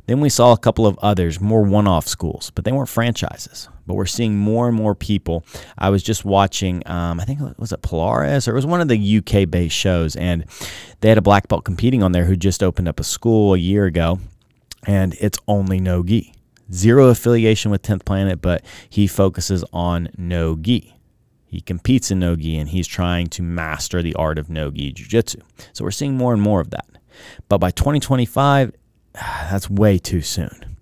Then 0.05 0.19
we 0.19 0.29
saw 0.29 0.51
a 0.51 0.57
couple 0.57 0.85
of 0.85 0.97
others, 1.01 1.39
more 1.39 1.63
one-off 1.63 2.07
schools, 2.07 2.51
but 2.53 2.65
they 2.65 2.71
weren't 2.71 2.89
franchises. 2.89 3.69
But 3.87 3.93
we're 3.93 4.05
seeing 4.05 4.37
more 4.37 4.67
and 4.67 4.75
more 4.75 4.95
people. 4.95 5.45
I 5.77 5.89
was 5.89 6.03
just 6.03 6.25
watching, 6.25 6.83
um, 6.87 7.19
I 7.19 7.25
think 7.25 7.39
it 7.41 7.57
was 7.57 7.71
it 7.71 7.81
Polaris 7.81 8.47
or 8.47 8.51
it 8.51 8.55
was 8.55 8.65
one 8.65 8.81
of 8.81 8.89
the 8.89 9.17
UK-based 9.17 9.75
shows, 9.75 10.15
and 10.15 10.45
they 10.99 11.09
had 11.09 11.17
a 11.17 11.21
black 11.21 11.47
belt 11.47 11.63
competing 11.63 12.03
on 12.03 12.11
there 12.11 12.25
who 12.25 12.35
just 12.35 12.61
opened 12.61 12.87
up 12.87 12.99
a 12.99 13.03
school 13.03 13.53
a 13.53 13.57
year 13.57 13.85
ago, 13.85 14.19
and 14.85 15.15
it's 15.19 15.39
only 15.47 15.79
no 15.79 16.03
gi 16.03 16.33
zero 16.71 17.07
affiliation 17.07 17.71
with 17.71 17.81
10th 17.81 18.05
Planet, 18.05 18.41
but 18.41 18.63
he 18.89 19.07
focuses 19.07 19.63
on 19.73 20.09
no 20.17 20.55
gi. 20.55 20.95
He 21.45 21.61
competes 21.61 22.09
in 22.09 22.19
no 22.19 22.35
gi 22.35 22.57
and 22.57 22.69
he's 22.69 22.87
trying 22.87 23.27
to 23.27 23.43
master 23.43 24.01
the 24.01 24.15
art 24.15 24.39
of 24.39 24.49
no 24.49 24.71
gi 24.71 24.91
jiu 24.93 25.05
jitsu. 25.05 25.39
So 25.73 25.83
we're 25.83 25.91
seeing 25.91 26.17
more 26.17 26.33
and 26.33 26.41
more 26.41 26.61
of 26.61 26.71
that. 26.71 26.87
But 27.47 27.59
by 27.59 27.69
2025, 27.71 28.71
that's 29.49 29.69
way 29.69 29.97
too 29.97 30.21
soon. 30.21 30.73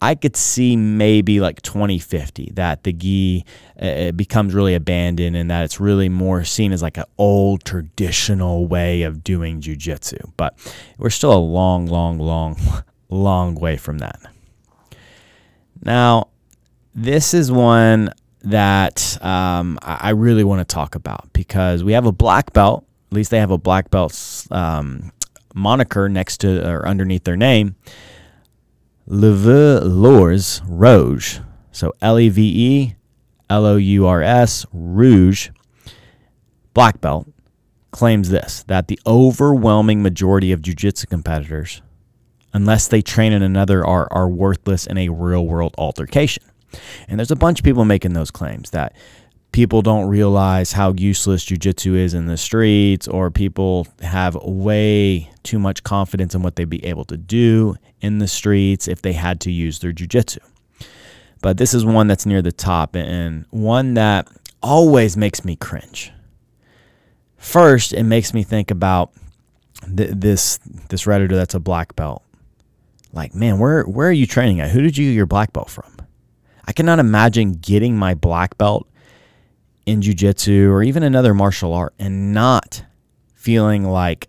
I 0.00 0.14
could 0.14 0.36
see 0.36 0.76
maybe 0.76 1.40
like 1.40 1.62
2050 1.62 2.50
that 2.54 2.82
the 2.82 2.92
gi 2.92 3.44
uh, 3.80 4.12
becomes 4.12 4.52
really 4.52 4.74
abandoned 4.74 5.34
and 5.34 5.50
that 5.50 5.64
it's 5.64 5.80
really 5.80 6.10
more 6.10 6.44
seen 6.44 6.72
as 6.72 6.82
like 6.82 6.98
an 6.98 7.04
old 7.16 7.64
traditional 7.64 8.66
way 8.66 9.02
of 9.02 9.24
doing 9.24 9.62
jujitsu. 9.62 10.32
But 10.36 10.58
we're 10.98 11.10
still 11.10 11.32
a 11.32 11.38
long, 11.38 11.86
long, 11.86 12.18
long, 12.18 12.58
long 13.08 13.54
way 13.54 13.76
from 13.78 13.98
that. 13.98 14.20
Now, 15.82 16.28
this 16.94 17.32
is 17.32 17.50
one 17.50 18.10
that 18.42 19.18
um, 19.24 19.78
I 19.82 20.10
really 20.10 20.44
want 20.44 20.66
to 20.66 20.70
talk 20.70 20.94
about 20.94 21.32
because 21.32 21.82
we 21.82 21.92
have 21.92 22.04
a 22.04 22.12
black 22.12 22.52
belt. 22.52 22.84
At 23.10 23.16
least 23.16 23.30
they 23.30 23.38
have 23.38 23.50
a 23.50 23.58
black 23.58 23.90
belt 23.90 24.46
um, 24.50 25.12
moniker 25.54 26.08
next 26.08 26.38
to 26.38 26.68
or 26.68 26.86
underneath 26.86 27.24
their 27.24 27.36
name, 27.36 27.76
Leve 29.06 29.82
Lours 29.82 30.60
Rouge. 30.66 31.38
So 31.72 31.92
L 32.02 32.18
E 32.18 32.28
V 32.28 32.42
E 32.42 32.94
L 33.48 33.64
O 33.64 33.76
U 33.76 34.06
R 34.06 34.22
S 34.22 34.66
Rouge, 34.72 35.50
black 36.74 37.00
belt, 37.00 37.26
claims 37.90 38.28
this 38.30 38.64
that 38.64 38.88
the 38.88 38.98
overwhelming 39.06 40.02
majority 40.02 40.52
of 40.52 40.60
jiu 40.60 40.74
jitsu 40.74 41.06
competitors, 41.06 41.82
unless 42.52 42.88
they 42.88 43.02
train 43.02 43.32
in 43.32 43.42
another, 43.42 43.84
are, 43.86 44.08
are 44.10 44.28
worthless 44.28 44.86
in 44.86 44.98
a 44.98 45.08
real 45.08 45.46
world 45.46 45.74
altercation. 45.78 46.42
And 47.08 47.18
there's 47.18 47.30
a 47.30 47.36
bunch 47.36 47.60
of 47.60 47.64
people 47.64 47.84
making 47.84 48.14
those 48.14 48.30
claims 48.30 48.70
that 48.70 48.96
people 49.54 49.82
don't 49.82 50.08
realize 50.08 50.72
how 50.72 50.92
useless 50.94 51.44
jujitsu 51.44 51.94
is 51.94 52.12
in 52.12 52.26
the 52.26 52.36
streets, 52.36 53.06
or 53.06 53.30
people 53.30 53.86
have 54.02 54.34
way 54.34 55.30
too 55.44 55.60
much 55.60 55.84
confidence 55.84 56.34
in 56.34 56.42
what 56.42 56.56
they'd 56.56 56.68
be 56.68 56.84
able 56.84 57.04
to 57.04 57.16
do 57.16 57.76
in 58.00 58.18
the 58.18 58.26
streets 58.26 58.88
if 58.88 59.00
they 59.00 59.12
had 59.12 59.40
to 59.40 59.52
use 59.52 59.78
their 59.78 59.92
jujitsu. 59.92 60.38
But 61.40 61.56
this 61.56 61.72
is 61.72 61.84
one 61.84 62.08
that's 62.08 62.26
near 62.26 62.42
the 62.42 62.50
top 62.50 62.96
and 62.96 63.46
one 63.50 63.94
that 63.94 64.26
always 64.60 65.16
makes 65.16 65.44
me 65.44 65.54
cringe. 65.54 66.12
First, 67.36 67.92
it 67.92 68.02
makes 68.02 68.34
me 68.34 68.42
think 68.42 68.72
about 68.72 69.12
th- 69.96 70.14
this 70.16 70.58
this 70.88 71.04
redditor 71.04 71.36
that's 71.36 71.54
a 71.54 71.60
black 71.60 71.94
belt. 71.94 72.24
Like, 73.12 73.36
man, 73.36 73.60
where 73.60 73.84
where 73.84 74.08
are 74.08 74.12
you 74.12 74.26
training 74.26 74.60
at? 74.60 74.72
Who 74.72 74.82
did 74.82 74.98
you 74.98 75.10
get 75.10 75.14
your 75.14 75.26
black 75.26 75.52
belt 75.52 75.70
from? 75.70 75.94
I 76.64 76.72
cannot 76.72 76.98
imagine 76.98 77.52
getting 77.52 77.96
my 77.96 78.14
black 78.14 78.58
belt 78.58 78.88
in 79.86 80.00
jujitsu 80.00 80.68
or 80.68 80.82
even 80.82 81.02
another 81.02 81.34
martial 81.34 81.72
art 81.72 81.94
and 81.98 82.32
not 82.32 82.84
feeling 83.34 83.84
like 83.84 84.28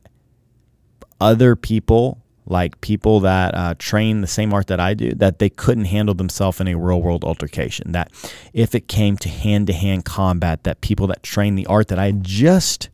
other 1.22 1.56
people, 1.56 2.22
like 2.46 2.80
people 2.82 3.22
that 3.22 3.56
uh, 3.56 3.74
train 3.80 4.22
the 4.22 4.28
same 4.28 4.54
art 4.54 4.68
that 4.68 4.80
I 4.80 4.94
do, 4.94 5.14
that 5.16 5.40
they 5.40 5.50
couldn't 5.50 5.86
handle 5.86 6.14
themselves 6.14 6.60
in 6.60 6.68
a 6.68 6.76
real 6.76 7.02
world 7.02 7.24
altercation. 7.24 7.94
That 7.94 8.12
if 8.54 8.76
it 8.76 8.88
came 8.88 9.18
to 9.18 9.30
hand 9.30 9.68
to 9.68 9.74
hand 9.74 10.06
combat, 10.06 10.64
that 10.64 10.82
people 10.82 11.08
that 11.08 11.24
train 11.24 11.56
the 11.56 11.66
art 11.68 11.88
that 11.88 12.00
I 12.00 12.12
just 12.12 12.90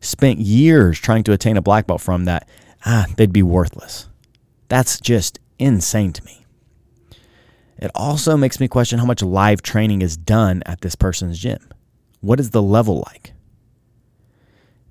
spent 0.00 0.38
years 0.38 0.98
trying 0.98 1.24
to 1.24 1.32
attain 1.32 1.56
a 1.56 1.62
black 1.62 1.86
belt 1.86 2.00
from, 2.00 2.24
that 2.24 2.48
ah, 2.86 3.06
they'd 3.16 3.32
be 3.32 3.42
worthless. 3.42 4.08
That's 4.68 4.98
just 5.00 5.38
insane 5.58 6.12
to 6.14 6.24
me. 6.24 6.46
It 7.76 7.90
also 7.94 8.36
makes 8.36 8.60
me 8.60 8.68
question 8.68 8.98
how 8.98 9.06
much 9.06 9.22
live 9.22 9.62
training 9.62 10.02
is 10.02 10.16
done 10.16 10.62
at 10.66 10.80
this 10.80 10.94
person's 10.94 11.38
gym. 11.38 11.60
What 12.20 12.38
is 12.38 12.50
the 12.50 12.62
level 12.62 13.02
like? 13.06 13.32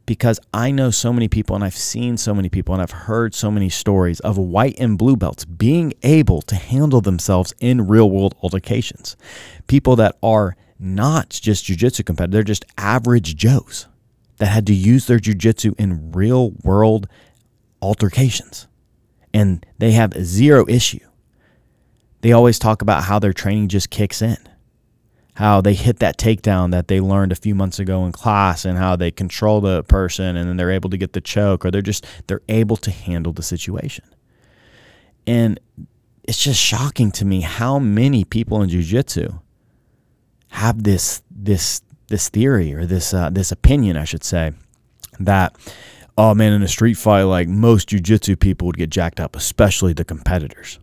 Because 0.06 0.40
I 0.52 0.72
know 0.72 0.90
so 0.90 1.14
many 1.14 1.28
people 1.28 1.56
and 1.56 1.64
I've 1.64 1.78
seen 1.78 2.18
so 2.18 2.34
many 2.34 2.50
people 2.50 2.74
and 2.74 2.82
I've 2.82 2.92
heard 2.92 3.36
so 3.36 3.52
many 3.52 3.70
stories 3.70 4.20
of 4.22 4.38
white 4.38 4.80
and 4.80 4.98
blue 4.98 5.16
belts 5.16 5.46
being 5.46 5.94
able 6.02 6.42
to 6.44 6.56
handle 6.56 7.02
themselves 7.02 7.54
in 7.60 7.88
real 7.88 8.10
world 8.10 8.34
altercations. 8.42 9.16
People 9.68 9.96
that 9.98 10.18
are 10.24 10.56
not 10.80 11.30
just 11.30 11.66
jujitsu 11.66 12.04
competitors, 12.04 12.34
they're 12.34 12.44
just 12.44 12.66
average 12.78 13.36
Joes 13.36 13.86
that 14.38 14.48
had 14.48 14.66
to 14.66 14.74
use 14.74 15.06
their 15.06 15.20
jujitsu 15.20 15.80
in 15.80 16.12
real 16.12 16.52
world 16.64 17.08
altercations. 17.82 18.68
And 19.32 19.64
they 19.78 19.92
have 19.92 20.14
zero 20.26 20.66
issue. 20.68 21.06
They 22.22 22.32
always 22.32 22.58
talk 22.58 22.82
about 22.82 23.04
how 23.04 23.20
their 23.20 23.34
training 23.34 23.68
just 23.68 23.92
kicks 23.92 24.24
in 24.24 24.38
how 25.40 25.62
they 25.62 25.74
hit 25.74 26.00
that 26.00 26.18
takedown 26.18 26.72
that 26.72 26.90
they 26.90 27.00
learned 27.00 27.32
a 27.32 27.36
few 27.36 27.56
months 27.56 27.80
ago 27.80 28.06
in 28.06 28.12
class 28.12 28.66
and 28.66 28.78
how 28.78 28.94
they 28.98 29.10
control 29.10 29.62
the 29.62 29.82
person 29.84 30.36
and 30.36 30.50
then 30.50 30.58
they're 30.58 30.70
able 30.70 30.90
to 30.90 30.98
get 30.98 31.14
the 31.14 31.22
choke 31.22 31.64
or 31.64 31.72
they're 31.72 31.82
just 31.82 32.06
they're 32.28 32.42
able 32.50 32.76
to 32.76 32.92
handle 32.92 33.32
the 33.32 33.42
situation. 33.42 34.04
And 35.26 35.58
it's 36.26 36.44
just 36.44 36.60
shocking 36.60 37.10
to 37.14 37.24
me 37.24 37.40
how 37.40 37.80
many 37.80 38.26
people 38.26 38.62
in 38.62 38.68
jiu-jitsu 38.68 39.40
have 40.50 40.84
this 40.84 41.24
this 41.32 41.84
this 42.10 42.28
theory 42.28 42.74
or 42.74 42.86
this 42.86 43.14
uh, 43.14 43.30
this 43.30 43.50
opinion, 43.50 43.96
I 43.96 44.04
should 44.04 44.26
say, 44.26 44.52
that 45.22 45.56
oh 46.18 46.34
man, 46.34 46.52
in 46.52 46.64
a 46.64 46.68
street 46.68 46.96
fight, 46.96 47.24
like 47.24 47.48
most 47.48 47.88
jiu-jitsu 47.88 48.36
people 48.36 48.68
would 48.68 48.78
get 48.78 48.90
jacked 48.90 49.22
up, 49.22 49.38
especially 49.38 49.94
the 49.94 50.04
competitors. 50.04 50.80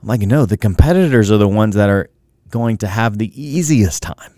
I'm 0.00 0.08
like, 0.08 0.22
no, 0.22 0.46
the 0.46 0.56
competitors 0.56 1.30
are 1.30 1.36
the 1.36 1.46
ones 1.46 1.74
that 1.74 1.90
are 1.90 2.08
going 2.50 2.76
to 2.78 2.86
have 2.86 3.18
the 3.18 3.30
easiest 3.40 4.02
time. 4.02 4.34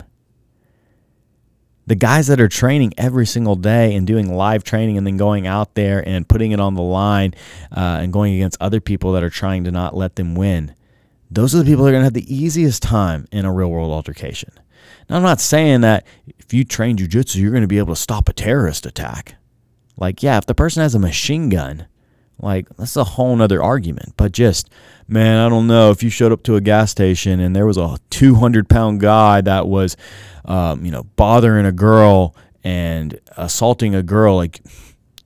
The 1.85 1.95
guys 1.95 2.27
that 2.27 2.39
are 2.39 2.47
training 2.47 2.93
every 2.97 3.25
single 3.25 3.55
day 3.55 3.93
and 3.93 4.07
doing 4.07 4.33
live 4.33 4.63
training 4.63 4.97
and 4.97 5.05
then 5.05 5.17
going 5.17 5.45
out 5.45 5.75
there 5.75 6.07
and 6.07 6.27
putting 6.27 6.51
it 6.51 6.59
on 6.59 6.75
the 6.75 6.81
line 6.81 7.33
uh, 7.75 7.99
and 8.01 8.13
going 8.13 8.35
against 8.35 8.61
other 8.61 8.79
people 8.79 9.11
that 9.13 9.23
are 9.23 9.29
trying 9.29 9.65
to 9.65 9.71
not 9.71 9.95
let 9.95 10.15
them 10.15 10.33
win, 10.33 10.75
those 11.29 11.53
are 11.53 11.57
the 11.57 11.65
people 11.65 11.83
that 11.83 11.89
are 11.89 11.93
going 11.93 12.01
to 12.01 12.05
have 12.05 12.13
the 12.13 12.33
easiest 12.33 12.81
time 12.81 13.27
in 13.31 13.43
a 13.43 13.51
real 13.51 13.69
world 13.69 13.91
altercation. 13.91 14.51
Now, 15.09 15.17
I'm 15.17 15.23
not 15.23 15.41
saying 15.41 15.81
that 15.81 16.05
if 16.37 16.53
you 16.53 16.63
train 16.63 16.95
jujitsu, 16.95 17.41
you're 17.41 17.51
going 17.51 17.61
to 17.61 17.67
be 17.67 17.79
able 17.79 17.95
to 17.95 17.99
stop 17.99 18.29
a 18.29 18.33
terrorist 18.33 18.85
attack. 18.85 19.35
Like, 19.97 20.23
yeah, 20.23 20.37
if 20.37 20.45
the 20.45 20.55
person 20.55 20.81
has 20.81 20.95
a 20.95 20.99
machine 20.99 21.49
gun, 21.49 21.87
like, 22.39 22.67
that's 22.77 22.95
a 22.95 23.03
whole 23.03 23.35
nother 23.35 23.61
argument. 23.61 24.13
But 24.15 24.31
just 24.31 24.69
man, 25.07 25.37
I 25.37 25.49
don't 25.49 25.67
know 25.67 25.91
if 25.91 26.03
you 26.03 26.09
showed 26.09 26.31
up 26.31 26.43
to 26.43 26.55
a 26.55 26.61
gas 26.61 26.91
station 26.91 27.39
and 27.39 27.55
there 27.55 27.65
was 27.65 27.77
a 27.77 27.97
200 28.09 28.69
pound 28.69 28.99
guy 28.99 29.41
that 29.41 29.67
was, 29.67 29.97
um, 30.45 30.85
you 30.85 30.91
know, 30.91 31.03
bothering 31.15 31.65
a 31.65 31.71
girl 31.71 32.35
and 32.63 33.19
assaulting 33.37 33.95
a 33.95 34.03
girl, 34.03 34.35
like, 34.35 34.61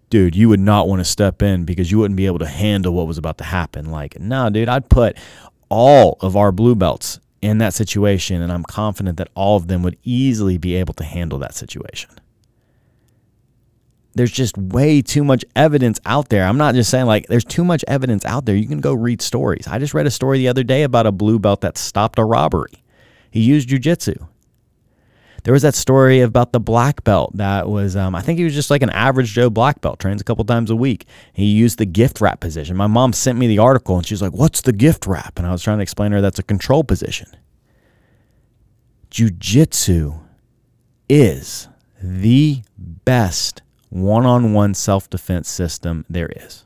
dude, 0.09 0.35
you 0.35 0.49
would 0.49 0.59
not 0.59 0.87
want 0.87 0.99
to 0.99 1.05
step 1.05 1.41
in 1.41 1.65
because 1.65 1.91
you 1.91 1.99
wouldn't 1.99 2.17
be 2.17 2.25
able 2.25 2.39
to 2.39 2.47
handle 2.47 2.93
what 2.93 3.07
was 3.07 3.17
about 3.17 3.37
to 3.37 3.43
happen. 3.43 3.91
Like, 3.91 4.19
nah, 4.19 4.49
dude, 4.49 4.69
I'd 4.69 4.89
put 4.89 5.17
all 5.69 6.17
of 6.21 6.35
our 6.35 6.51
blue 6.51 6.75
belts 6.75 7.19
in 7.41 7.59
that 7.59 7.73
situation, 7.73 8.41
and 8.41 8.51
I'm 8.51 8.63
confident 8.63 9.17
that 9.17 9.29
all 9.35 9.57
of 9.57 9.67
them 9.67 9.83
would 9.83 9.97
easily 10.03 10.57
be 10.57 10.75
able 10.75 10.93
to 10.95 11.03
handle 11.03 11.37
that 11.39 11.53
situation 11.53 12.09
there's 14.17 14.31
just 14.31 14.57
way 14.57 15.01
too 15.01 15.23
much 15.23 15.45
evidence 15.55 15.99
out 16.05 16.29
there. 16.29 16.45
I'm 16.45 16.57
not 16.57 16.75
just 16.75 16.89
saying 16.89 17.05
like 17.05 17.27
there's 17.27 17.45
too 17.45 17.63
much 17.63 17.83
evidence 17.87 18.25
out 18.25 18.45
there. 18.45 18.55
You 18.55 18.67
can 18.67 18.81
go 18.81 18.93
read 18.93 19.21
stories. 19.21 19.67
I 19.67 19.79
just 19.79 19.93
read 19.93 20.07
a 20.07 20.11
story 20.11 20.39
the 20.39 20.47
other 20.47 20.63
day 20.63 20.83
about 20.83 21.05
a 21.05 21.11
blue 21.11 21.39
belt 21.39 21.61
that 21.61 21.77
stopped 21.77 22.19
a 22.19 22.23
robbery. 22.23 22.83
He 23.31 23.41
used 23.41 23.69
jujitsu. 23.69 24.27
There 25.43 25.53
was 25.53 25.61
that 25.61 25.75
story 25.75 26.21
about 26.21 26.51
the 26.51 26.59
black 26.59 27.05
belt 27.05 27.37
that 27.37 27.69
was, 27.69 27.95
um, 27.95 28.15
I 28.15 28.21
think 28.21 28.37
he 28.37 28.43
was 28.43 28.53
just 28.53 28.69
like 28.69 28.81
an 28.81 28.89
average 28.89 29.31
Joe 29.31 29.49
black 29.49 29.79
belt, 29.79 29.99
trains 29.99 30.19
a 30.19 30.23
couple 30.25 30.43
times 30.43 30.69
a 30.69 30.75
week. 30.75 31.05
He 31.31 31.45
used 31.45 31.77
the 31.77 31.85
gift 31.85 32.19
wrap 32.19 32.41
position. 32.41 32.75
My 32.75 32.87
mom 32.87 33.13
sent 33.13 33.37
me 33.37 33.47
the 33.47 33.59
article 33.59 33.95
and 33.95 34.05
she's 34.05 34.21
like, 34.21 34.33
What's 34.33 34.61
the 34.61 34.73
gift 34.73 35.07
wrap? 35.07 35.37
And 35.37 35.47
I 35.47 35.51
was 35.51 35.63
trying 35.63 35.77
to 35.77 35.83
explain 35.83 36.11
to 36.11 36.17
her 36.17 36.21
that's 36.21 36.39
a 36.39 36.43
control 36.43 36.83
position. 36.83 37.29
Jiu-jitsu 39.09 40.15
is 41.07 41.69
the 42.01 42.61
best 42.77 43.61
one 43.89 44.25
on 44.25 44.53
one 44.53 44.73
self 44.73 45.09
defense 45.09 45.49
system 45.49 46.05
there 46.09 46.29
is. 46.35 46.65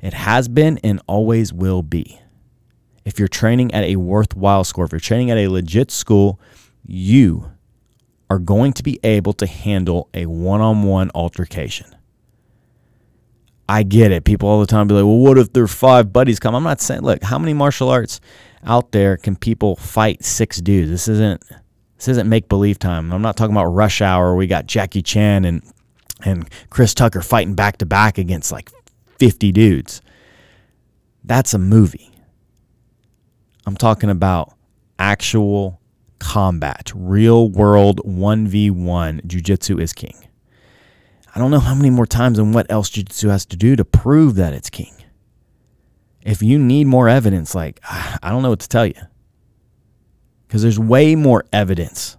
It 0.00 0.14
has 0.14 0.48
been 0.48 0.78
and 0.82 1.00
always 1.06 1.52
will 1.52 1.82
be. 1.82 2.20
If 3.04 3.18
you're 3.18 3.28
training 3.28 3.72
at 3.74 3.84
a 3.84 3.96
worthwhile 3.96 4.64
school, 4.64 4.84
if 4.84 4.92
you're 4.92 5.00
training 5.00 5.30
at 5.30 5.38
a 5.38 5.48
legit 5.48 5.90
school, 5.90 6.40
you 6.86 7.50
are 8.28 8.38
going 8.38 8.72
to 8.74 8.82
be 8.82 8.98
able 9.02 9.32
to 9.34 9.46
handle 9.46 10.08
a 10.14 10.26
one 10.26 10.60
on 10.60 10.84
one 10.84 11.10
altercation. 11.14 11.94
I 13.68 13.82
get 13.82 14.10
it. 14.10 14.24
People 14.24 14.48
all 14.48 14.60
the 14.60 14.66
time 14.66 14.88
be 14.88 14.94
like, 14.94 15.04
well, 15.04 15.18
what 15.18 15.38
if 15.38 15.52
there 15.52 15.62
are 15.62 15.68
five 15.68 16.12
buddies 16.12 16.40
come? 16.40 16.54
I'm 16.54 16.64
not 16.64 16.80
saying, 16.80 17.02
look, 17.02 17.22
how 17.22 17.38
many 17.38 17.54
martial 17.54 17.88
arts 17.88 18.20
out 18.64 18.92
there 18.92 19.16
can 19.16 19.36
people 19.36 19.76
fight 19.76 20.24
six 20.24 20.60
dudes? 20.60 20.90
This 20.90 21.08
isn't 21.08 21.42
this 21.96 22.08
isn't 22.08 22.28
make 22.28 22.48
believe 22.48 22.78
time. 22.78 23.12
I'm 23.12 23.22
not 23.22 23.36
talking 23.36 23.54
about 23.54 23.66
rush 23.66 24.00
hour. 24.00 24.34
We 24.34 24.46
got 24.46 24.66
Jackie 24.66 25.02
Chan 25.02 25.44
and 25.44 25.62
and 26.24 26.48
Chris 26.70 26.94
Tucker 26.94 27.22
fighting 27.22 27.54
back 27.54 27.78
to 27.78 27.86
back 27.86 28.18
against 28.18 28.52
like 28.52 28.70
50 29.18 29.52
dudes. 29.52 30.02
That's 31.24 31.54
a 31.54 31.58
movie. 31.58 32.10
I'm 33.66 33.76
talking 33.76 34.10
about 34.10 34.54
actual 34.98 35.80
combat, 36.18 36.92
real 36.94 37.48
world 37.48 38.00
1v1 38.04 39.26
jiu-jitsu 39.26 39.78
is 39.78 39.92
king. 39.92 40.14
I 41.34 41.38
don't 41.38 41.50
know 41.50 41.60
how 41.60 41.74
many 41.74 41.90
more 41.90 42.06
times 42.06 42.38
and 42.38 42.54
what 42.54 42.70
else 42.70 42.90
jiu-jitsu 42.90 43.28
has 43.28 43.46
to 43.46 43.56
do 43.56 43.76
to 43.76 43.84
prove 43.84 44.34
that 44.36 44.52
it's 44.52 44.70
king. 44.70 44.94
If 46.22 46.42
you 46.42 46.58
need 46.58 46.86
more 46.86 47.08
evidence, 47.08 47.54
like 47.54 47.80
I 47.90 48.30
don't 48.30 48.42
know 48.42 48.50
what 48.50 48.60
to 48.60 48.68
tell 48.68 48.86
you. 48.86 48.94
Cuz 50.48 50.62
there's 50.62 50.78
way 50.78 51.14
more 51.14 51.44
evidence 51.52 52.16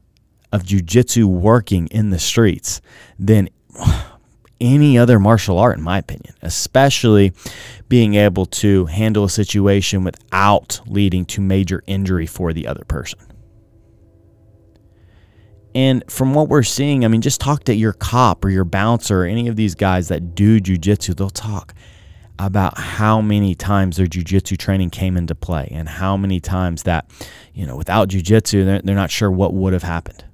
of 0.52 0.66
jiu-jitsu 0.66 1.28
working 1.28 1.88
in 1.88 2.10
the 2.10 2.20
streets 2.20 2.82
than 3.18 3.50
any 4.62 4.98
other 4.98 5.20
martial 5.20 5.58
art, 5.58 5.78
in 5.78 5.84
my 5.84 5.98
opinion, 5.98 6.36
especially 6.42 7.34
being 7.90 8.14
able 8.14 8.46
to 8.46 8.86
handle 8.86 9.24
a 9.24 9.30
situation 9.30 10.04
without 10.04 10.80
leading 10.86 11.26
to 11.26 11.42
major 11.42 11.84
injury 11.88 12.28
for 12.28 12.54
the 12.54 12.68
other 12.68 12.84
person. 12.86 13.20
And 15.74 16.04
from 16.10 16.34
what 16.34 16.50
we're 16.50 16.64
seeing, 16.64 17.06
I 17.06 17.08
mean, 17.08 17.22
just 17.22 17.42
talk 17.42 17.64
to 17.66 17.74
your 17.74 17.94
cop 17.94 18.44
or 18.44 18.50
your 18.50 18.66
bouncer 18.66 19.24
or 19.24 19.26
any 19.26 19.48
of 19.48 19.56
these 19.56 19.74
guys 19.74 20.10
that 20.10 20.36
do 20.36 20.60
jujitsu. 20.60 21.16
They'll 21.16 21.30
talk 21.30 21.74
about 22.38 22.78
how 22.78 23.22
many 23.22 23.56
times 23.56 23.98
their 23.98 24.08
jujitsu 24.08 24.58
training 24.58 24.90
came 24.90 25.16
into 25.16 25.34
play 25.36 25.70
and 25.72 25.88
how 25.88 26.18
many 26.18 26.40
times 26.40 26.84
that, 26.84 27.10
you 27.54 27.66
know, 27.66 27.76
without 27.76 28.10
jujitsu, 28.10 28.66
they're, 28.66 28.82
they're 28.82 28.96
not 28.96 29.12
sure 29.12 29.32
what 29.32 29.54
would 29.54 29.74
have 29.74 29.84
happened. 29.84 30.26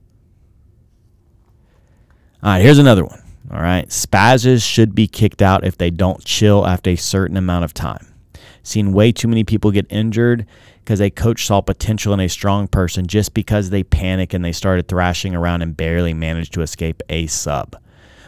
All 2.42 2.52
right, 2.52 2.62
here's 2.62 2.80
another 2.80 3.04
one. 3.06 3.22
All 3.52 3.62
right, 3.62 3.88
spazzes 3.88 4.64
should 4.64 4.94
be 4.94 5.08
kicked 5.08 5.42
out 5.42 5.66
if 5.66 5.78
they 5.78 5.90
don't 5.90 6.24
chill 6.24 6.68
after 6.68 6.90
a 6.90 6.96
certain 6.98 7.38
amount 7.38 7.64
of 7.66 7.74
time. 7.74 8.14
Seen 8.62 8.92
way 8.92 9.14
too 9.14 9.30
many 9.30 9.46
people 9.46 9.72
get 9.72 9.86
injured 9.90 10.46
because 10.80 11.00
a 11.00 11.10
coach 11.10 11.46
saw 11.46 11.62
potential 11.62 12.14
in 12.14 12.20
a 12.20 12.28
strong 12.28 12.68
person 12.68 13.08
just 13.08 13.34
because 13.34 13.70
they 13.70 13.84
panic 13.84 14.34
and 14.34 14.44
they 14.44 14.52
started 14.52 14.88
thrashing 14.88 15.34
around 15.34 15.62
and 15.62 15.78
barely 15.78 16.14
managed 16.14 16.54
to 16.54 16.62
escape 16.62 17.02
a 17.08 17.28
sub. 17.28 17.78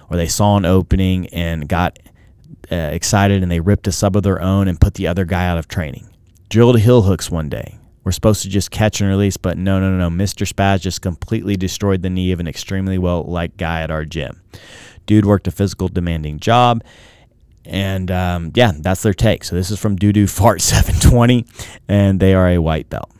Or 0.10 0.16
they 0.16 0.28
saw 0.28 0.56
an 0.56 0.66
opening 0.66 1.28
and 1.28 1.68
got 1.68 2.00
uh, 2.72 2.76
excited 2.76 3.44
and 3.44 3.52
they 3.52 3.60
ripped 3.60 3.88
a 3.88 3.92
sub 3.92 4.16
of 4.16 4.24
their 4.24 4.42
own 4.42 4.70
and 4.70 4.80
put 4.80 4.94
the 4.94 5.08
other 5.08 5.26
guy 5.26 5.48
out 5.48 5.58
of 5.58 5.68
training. 5.68 6.10
Drilled 6.48 6.80
heel 6.80 7.02
hooks 7.02 7.30
one 7.30 7.50
day. 7.50 7.78
We're 8.04 8.14
supposed 8.14 8.42
to 8.44 8.50
just 8.50 8.72
catch 8.72 9.02
and 9.02 9.10
release, 9.10 9.38
but 9.38 9.58
no, 9.58 9.80
no, 9.80 9.96
no. 9.96 10.10
No. 10.10 10.24
Mr. 10.24 10.52
Spaz 10.52 10.82
just 10.82 11.02
completely 11.02 11.56
destroyed 11.56 12.02
the 12.02 12.10
knee 12.10 12.32
of 12.32 12.40
an 12.40 12.48
extremely 12.48 12.98
well 12.98 13.24
liked 13.24 13.58
guy 13.58 13.82
at 13.82 13.92
our 13.92 14.06
gym. 14.06 14.42
Dude 15.10 15.26
worked 15.26 15.48
a 15.48 15.52
physical 15.52 15.88
demanding 15.88 16.40
job 16.40 16.84
and 17.66 18.10
um, 18.10 18.52
yeah, 18.56 18.72
that's 18.76 19.04
their 19.04 19.14
take. 19.14 19.44
So 19.44 19.56
this 19.56 19.72
is 19.72 19.80
from 19.80 19.96
Doo 19.96 20.12
Doo 20.12 20.28
Fart 20.28 20.62
720, 20.62 21.46
and 21.88 22.20
they 22.20 22.34
are 22.34 22.50
a 22.50 22.58
white 22.58 22.90
belt. 22.90 23.12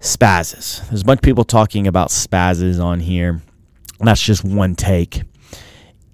Spazzes. 0.00 0.88
There's 0.88 1.02
a 1.02 1.04
bunch 1.04 1.18
of 1.18 1.22
people 1.22 1.44
talking 1.44 1.86
about 1.86 2.08
spazzes 2.08 2.82
on 2.82 3.00
here. 3.00 3.42
That's 4.00 4.22
just 4.22 4.44
one 4.44 4.74
take. 4.74 5.22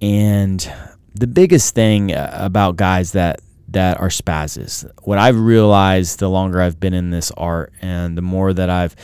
And 0.01 0.71
the 1.15 1.27
biggest 1.27 1.73
thing 1.73 2.13
uh, 2.13 2.29
about 2.33 2.75
guys 2.75 3.13
that 3.13 3.41
that 3.69 3.99
are 3.99 4.09
spazzes, 4.09 4.89
what 5.03 5.19
I've 5.19 5.39
realized 5.39 6.19
the 6.19 6.29
longer 6.29 6.59
I've 6.59 6.79
been 6.79 6.93
in 6.95 7.11
this 7.11 7.31
art 7.31 7.71
and 7.81 8.17
the 8.17 8.21
more 8.21 8.51
that 8.51 8.69
I've 8.69 8.95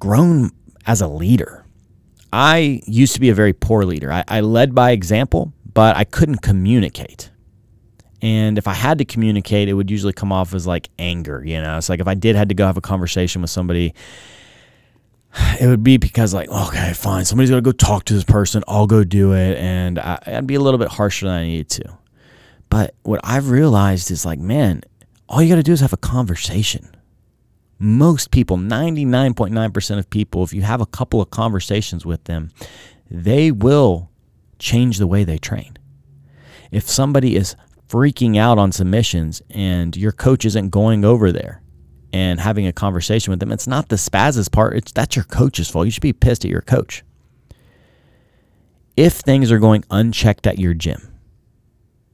grown 0.00 0.50
as 0.86 1.00
a 1.00 1.06
leader. 1.08 1.59
I 2.32 2.80
used 2.86 3.14
to 3.14 3.20
be 3.20 3.30
a 3.30 3.34
very 3.34 3.52
poor 3.52 3.84
leader. 3.84 4.12
I, 4.12 4.24
I 4.28 4.40
led 4.40 4.74
by 4.74 4.92
example, 4.92 5.52
but 5.72 5.96
I 5.96 6.04
couldn't 6.04 6.42
communicate. 6.42 7.30
And 8.22 8.58
if 8.58 8.68
I 8.68 8.74
had 8.74 8.98
to 8.98 9.04
communicate, 9.04 9.68
it 9.68 9.72
would 9.72 9.90
usually 9.90 10.12
come 10.12 10.30
off 10.30 10.54
as 10.54 10.66
like 10.66 10.90
anger, 10.98 11.42
you 11.44 11.60
know? 11.60 11.78
It's 11.78 11.88
like 11.88 12.00
if 12.00 12.06
I 12.06 12.14
did 12.14 12.36
had 12.36 12.50
to 12.50 12.54
go 12.54 12.66
have 12.66 12.76
a 12.76 12.82
conversation 12.82 13.40
with 13.40 13.50
somebody, 13.50 13.94
it 15.60 15.66
would 15.66 15.82
be 15.82 15.96
because 15.96 16.34
like, 16.34 16.48
okay, 16.48 16.92
fine, 16.92 17.24
somebody's 17.24 17.50
gonna 17.50 17.62
go 17.62 17.72
talk 17.72 18.04
to 18.06 18.14
this 18.14 18.24
person, 18.24 18.62
I'll 18.68 18.86
go 18.86 19.04
do 19.04 19.32
it, 19.32 19.56
and 19.58 19.98
I, 19.98 20.18
I'd 20.26 20.46
be 20.46 20.56
a 20.56 20.60
little 20.60 20.78
bit 20.78 20.88
harsher 20.88 21.26
than 21.26 21.34
I 21.34 21.44
needed 21.44 21.70
to. 21.70 21.98
But 22.68 22.94
what 23.02 23.20
I've 23.24 23.50
realized 23.50 24.10
is 24.10 24.24
like, 24.24 24.38
man, 24.38 24.82
all 25.28 25.42
you 25.42 25.48
gotta 25.48 25.62
do 25.62 25.72
is 25.72 25.80
have 25.80 25.92
a 25.92 25.98
conversation. 25.98 26.88
Most 27.82 28.30
people, 28.30 28.58
99.9% 28.58 29.98
of 29.98 30.10
people, 30.10 30.44
if 30.44 30.52
you 30.52 30.60
have 30.60 30.82
a 30.82 30.86
couple 30.86 31.22
of 31.22 31.30
conversations 31.30 32.04
with 32.04 32.24
them, 32.24 32.50
they 33.10 33.50
will 33.50 34.10
change 34.58 34.98
the 34.98 35.06
way 35.06 35.24
they 35.24 35.38
train. 35.38 35.78
If 36.70 36.90
somebody 36.90 37.36
is 37.36 37.56
freaking 37.88 38.36
out 38.36 38.58
on 38.58 38.70
submissions 38.70 39.40
and 39.48 39.96
your 39.96 40.12
coach 40.12 40.44
isn't 40.44 40.68
going 40.68 41.06
over 41.06 41.32
there 41.32 41.62
and 42.12 42.38
having 42.38 42.66
a 42.66 42.72
conversation 42.72 43.30
with 43.30 43.40
them, 43.40 43.50
it's 43.50 43.66
not 43.66 43.88
the 43.88 43.96
spazzes 43.96 44.52
part, 44.52 44.76
it's 44.76 44.92
that's 44.92 45.16
your 45.16 45.24
coach's 45.24 45.70
fault. 45.70 45.86
You 45.86 45.90
should 45.90 46.02
be 46.02 46.12
pissed 46.12 46.44
at 46.44 46.50
your 46.50 46.60
coach. 46.60 47.02
If 48.94 49.14
things 49.14 49.50
are 49.50 49.58
going 49.58 49.86
unchecked 49.90 50.46
at 50.46 50.58
your 50.58 50.74
gym, 50.74 51.14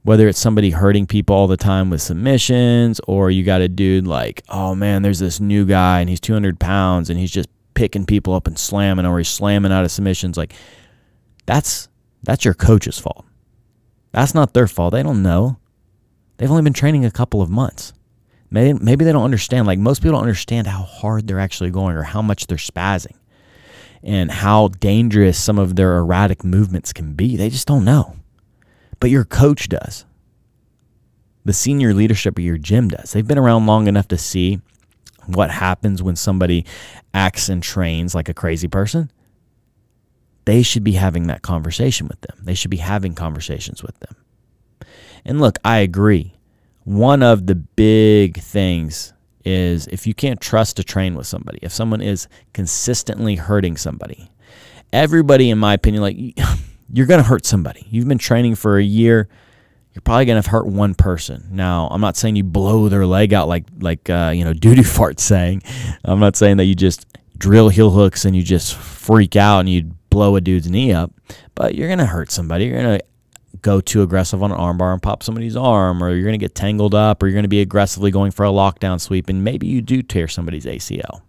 whether 0.07 0.29
it's 0.29 0.39
somebody 0.39 0.69
hurting 0.69 1.05
people 1.05 1.35
all 1.35 1.47
the 1.47 1.57
time 1.57 1.89
with 1.89 2.01
submissions, 2.01 3.01
or 3.09 3.29
you 3.29 3.43
got 3.43 3.59
a 3.59 3.67
dude 3.67 4.07
like, 4.07 4.41
oh 4.47 4.73
man, 4.73 5.01
there's 5.01 5.19
this 5.19 5.41
new 5.41 5.65
guy 5.65 5.99
and 5.99 6.09
he's 6.09 6.21
200 6.21 6.57
pounds 6.61 7.09
and 7.09 7.19
he's 7.19 7.29
just 7.29 7.49
picking 7.73 8.05
people 8.05 8.33
up 8.33 8.47
and 8.47 8.57
slamming, 8.57 9.05
or 9.05 9.17
he's 9.17 9.27
slamming 9.27 9.73
out 9.73 9.83
of 9.83 9.91
submissions, 9.91 10.37
like 10.37 10.53
that's 11.45 11.89
that's 12.23 12.45
your 12.45 12.53
coach's 12.53 12.97
fault. 12.97 13.25
That's 14.13 14.33
not 14.33 14.53
their 14.53 14.65
fault. 14.65 14.93
They 14.93 15.03
don't 15.03 15.21
know. 15.21 15.59
They've 16.37 16.49
only 16.49 16.63
been 16.63 16.71
training 16.71 17.03
a 17.03 17.11
couple 17.11 17.41
of 17.41 17.49
months. 17.49 17.91
Maybe, 18.49 18.79
maybe 18.79 19.03
they 19.03 19.11
don't 19.11 19.25
understand. 19.25 19.67
Like 19.67 19.77
most 19.77 20.01
people 20.01 20.13
don't 20.13 20.21
understand 20.21 20.67
how 20.67 20.83
hard 20.83 21.27
they're 21.27 21.41
actually 21.41 21.71
going 21.71 21.97
or 21.97 22.03
how 22.03 22.21
much 22.21 22.47
they're 22.47 22.57
spazzing 22.57 23.17
and 24.03 24.31
how 24.31 24.69
dangerous 24.69 25.37
some 25.37 25.59
of 25.59 25.75
their 25.75 25.97
erratic 25.97 26.45
movements 26.45 26.93
can 26.93 27.11
be. 27.11 27.35
They 27.35 27.49
just 27.49 27.67
don't 27.67 27.83
know. 27.83 28.15
But 28.99 29.09
your 29.09 29.25
coach 29.25 29.69
does. 29.69 30.05
The 31.45 31.53
senior 31.53 31.93
leadership 31.93 32.37
of 32.37 32.43
your 32.43 32.57
gym 32.57 32.89
does. 32.89 33.11
They've 33.11 33.27
been 33.27 33.37
around 33.37 33.67
long 33.67 33.87
enough 33.87 34.07
to 34.09 34.17
see 34.17 34.59
what 35.25 35.49
happens 35.49 36.01
when 36.03 36.15
somebody 36.15 36.65
acts 37.13 37.49
and 37.49 37.61
trains 37.61 38.15
like 38.15 38.29
a 38.29 38.33
crazy 38.33 38.67
person 38.67 39.11
they 40.47 40.63
should 40.63 40.85
be 40.85 40.93
having 40.93 41.27
that 41.27 41.41
conversation 41.41 42.07
with 42.07 42.21
them. 42.21 42.37
They 42.41 42.53
should 42.53 42.71
be 42.71 42.77
having 42.77 43.15
conversations 43.15 43.83
with 43.83 43.99
them. 43.99 44.15
And 45.25 45.41
look, 45.41 45.57
I 45.65 45.79
agree. 45.79 46.35
One 46.85 47.21
of 47.21 47.47
the 47.47 47.55
big 47.55 48.39
things 48.39 49.11
is 49.43 49.87
if 49.87 50.07
you 50.07 50.13
can't 50.13 50.39
trust 50.39 50.77
to 50.77 50.85
train 50.85 51.15
with 51.15 51.27
somebody, 51.27 51.59
if 51.61 51.73
someone 51.73 51.99
is 51.99 52.29
consistently 52.53 53.35
hurting 53.35 53.75
somebody, 53.75 54.31
everybody, 54.93 55.49
in 55.49 55.57
my 55.57 55.73
opinion, 55.73 56.01
like 56.01 56.15
you're 56.91 57.05
going 57.05 57.21
to 57.21 57.27
hurt 57.27 57.45
somebody. 57.45 57.85
You've 57.89 58.07
been 58.07 58.17
training 58.17 58.55
for 58.55 58.77
a 58.77 58.83
year. 58.83 59.27
You're 59.93 60.01
probably 60.01 60.25
going 60.25 60.41
to 60.41 60.49
hurt 60.49 60.67
one 60.67 60.93
person. 60.93 61.47
Now, 61.51 61.87
I'm 61.89 62.01
not 62.01 62.15
saying 62.15 62.35
you 62.35 62.43
blow 62.43 62.87
their 62.87 63.05
leg 63.05 63.33
out 63.33 63.47
like 63.47 63.65
like 63.79 64.09
uh, 64.09 64.31
you 64.35 64.43
know 64.43 64.53
doo 64.53 64.75
farts 64.75 65.21
saying. 65.21 65.63
I'm 66.03 66.19
not 66.19 66.35
saying 66.35 66.57
that 66.57 66.65
you 66.65 66.75
just 66.75 67.05
drill 67.37 67.69
heel 67.69 67.91
hooks 67.91 68.25
and 68.25 68.35
you 68.35 68.43
just 68.43 68.75
freak 68.75 69.35
out 69.35 69.59
and 69.59 69.69
you 69.69 69.91
blow 70.09 70.35
a 70.35 70.41
dude's 70.41 70.69
knee 70.69 70.93
up, 70.93 71.11
but 71.55 71.75
you're 71.75 71.87
going 71.87 71.99
to 71.99 72.05
hurt 72.05 72.31
somebody. 72.31 72.65
You're 72.65 72.81
going 72.81 72.99
to 72.99 73.05
go 73.61 73.81
too 73.81 74.01
aggressive 74.01 74.41
on 74.43 74.51
an 74.51 74.57
armbar 74.57 74.93
and 74.93 75.01
pop 75.01 75.23
somebody's 75.23 75.55
arm, 75.55 76.03
or 76.03 76.11
you're 76.11 76.23
going 76.23 76.39
to 76.39 76.43
get 76.43 76.55
tangled 76.55 76.95
up, 76.95 77.21
or 77.21 77.27
you're 77.27 77.33
going 77.33 77.43
to 77.43 77.49
be 77.49 77.61
aggressively 77.61 78.11
going 78.11 78.31
for 78.31 78.45
a 78.45 78.49
lockdown 78.49 78.99
sweep, 78.99 79.29
and 79.29 79.43
maybe 79.43 79.67
you 79.67 79.81
do 79.81 80.01
tear 80.01 80.27
somebody's 80.27 80.65
ACL. 80.65 81.21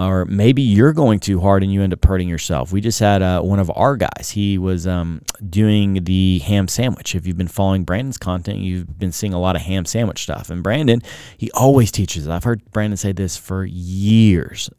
Or 0.00 0.24
maybe 0.24 0.62
you're 0.62 0.94
going 0.94 1.20
too 1.20 1.40
hard 1.40 1.62
and 1.62 1.70
you 1.70 1.82
end 1.82 1.92
up 1.92 2.02
hurting 2.02 2.28
yourself. 2.28 2.72
We 2.72 2.80
just 2.80 2.98
had 2.98 3.20
uh, 3.20 3.42
one 3.42 3.58
of 3.58 3.70
our 3.76 3.96
guys. 3.96 4.30
He 4.30 4.56
was 4.56 4.86
um, 4.86 5.20
doing 5.48 6.04
the 6.04 6.38
ham 6.38 6.68
sandwich. 6.68 7.14
If 7.14 7.26
you've 7.26 7.36
been 7.36 7.48
following 7.48 7.84
Brandon's 7.84 8.16
content, 8.16 8.60
you've 8.60 8.98
been 8.98 9.12
seeing 9.12 9.34
a 9.34 9.38
lot 9.38 9.56
of 9.56 9.62
ham 9.62 9.84
sandwich 9.84 10.22
stuff. 10.22 10.48
And 10.48 10.62
Brandon, 10.62 11.02
he 11.36 11.50
always 11.52 11.92
teaches. 11.92 12.26
I've 12.28 12.44
heard 12.44 12.64
Brandon 12.70 12.96
say 12.96 13.12
this 13.12 13.36
for 13.36 13.64
years 13.66 14.70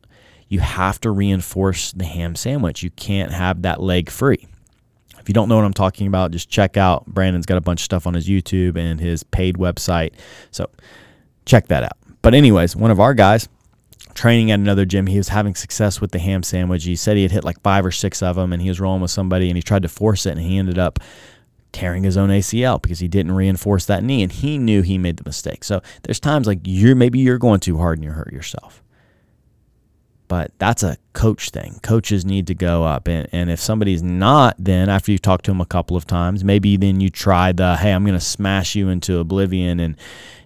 you 0.52 0.60
have 0.60 1.00
to 1.00 1.10
reinforce 1.12 1.94
the 1.94 2.04
ham 2.04 2.36
sandwich. 2.36 2.84
You 2.84 2.90
can't 2.90 3.32
have 3.32 3.62
that 3.62 3.82
leg 3.82 4.10
free. 4.10 4.46
If 5.18 5.30
you 5.30 5.34
don't 5.34 5.48
know 5.48 5.56
what 5.56 5.64
I'm 5.64 5.74
talking 5.74 6.08
about, 6.08 6.32
just 6.32 6.50
check 6.50 6.76
out 6.76 7.06
Brandon's 7.06 7.46
got 7.46 7.56
a 7.56 7.62
bunch 7.62 7.80
of 7.80 7.86
stuff 7.86 8.06
on 8.06 8.16
his 8.16 8.28
YouTube 8.28 8.76
and 8.76 9.00
his 9.00 9.24
paid 9.24 9.56
website. 9.56 10.12
So 10.52 10.70
check 11.46 11.68
that 11.68 11.84
out. 11.84 11.98
But, 12.22 12.34
anyways, 12.34 12.76
one 12.76 12.92
of 12.92 13.00
our 13.00 13.14
guys 13.14 13.48
training 14.14 14.52
at 14.52 14.60
another 14.60 14.86
gym, 14.86 15.08
he 15.08 15.18
was 15.18 15.30
having 15.30 15.56
success 15.56 16.02
with 16.02 16.12
the 16.12 16.20
ham 16.20 16.44
sandwich. 16.44 16.84
He 16.84 16.96
said 16.96 17.18
he 17.18 17.24
had 17.24 17.32
hit 17.32 17.44
like 17.44 17.62
five 17.62 17.86
or 17.86 17.92
six 17.92 18.22
of 18.22 18.36
them 18.36 18.54
and 18.54 18.62
he 18.62 18.70
was 18.70 18.80
rolling 18.80 19.02
with 19.02 19.12
somebody 19.12 19.50
and 19.50 19.58
he 19.58 19.62
tried 19.62 19.84
to 19.84 19.90
force 19.90 20.26
it 20.26 20.32
and 20.32 20.42
he 20.42 20.58
ended 20.58 20.78
up 20.78 21.00
tearing 21.72 22.04
his 22.04 22.18
own 22.18 22.30
ACL 22.30 22.82
because 22.82 23.00
he 23.00 23.08
didn't 23.08 23.32
reinforce 23.32 23.86
that 23.86 24.04
knee 24.04 24.24
and 24.24 24.32
he 24.32 24.58
knew 24.58 24.82
he 24.82 24.98
made 24.98 25.18
the 25.18 25.24
mistake. 25.26 25.64
So 25.64 25.82
there's 26.04 26.20
times 26.20 26.48
like 26.48 26.60
you're 26.64 26.96
maybe 26.96 27.20
you're 27.20 27.38
going 27.38 27.60
too 27.60 27.78
hard 27.78 27.98
and 27.98 28.06
you 28.06 28.12
hurt 28.12 28.34
yourself 28.34 28.82
but 30.32 30.54
that's 30.60 30.82
a 30.82 30.96
coach 31.12 31.50
thing. 31.50 31.78
Coaches 31.84 32.24
need 32.24 32.48
to 32.48 32.56
go 32.56 32.86
up. 32.86 33.10
And, 33.10 33.28
and 33.34 33.52
if 33.52 33.60
somebody's 33.60 34.02
not, 34.02 34.56
then 34.58 34.88
after 34.88 35.12
you've 35.12 35.22
talked 35.22 35.44
to 35.44 35.52
them 35.52 35.60
a 35.60 35.66
couple 35.66 35.98
of 35.98 36.06
times, 36.06 36.42
maybe 36.42 36.78
then 36.78 37.02
you 37.02 37.10
try 37.10 37.52
the, 37.52 37.76
hey, 37.76 37.92
I'm 37.92 38.06
going 38.06 38.18
to 38.18 38.26
smash 38.26 38.74
you 38.74 38.88
into 38.88 39.20
oblivion 39.20 39.82
and, 39.82 39.98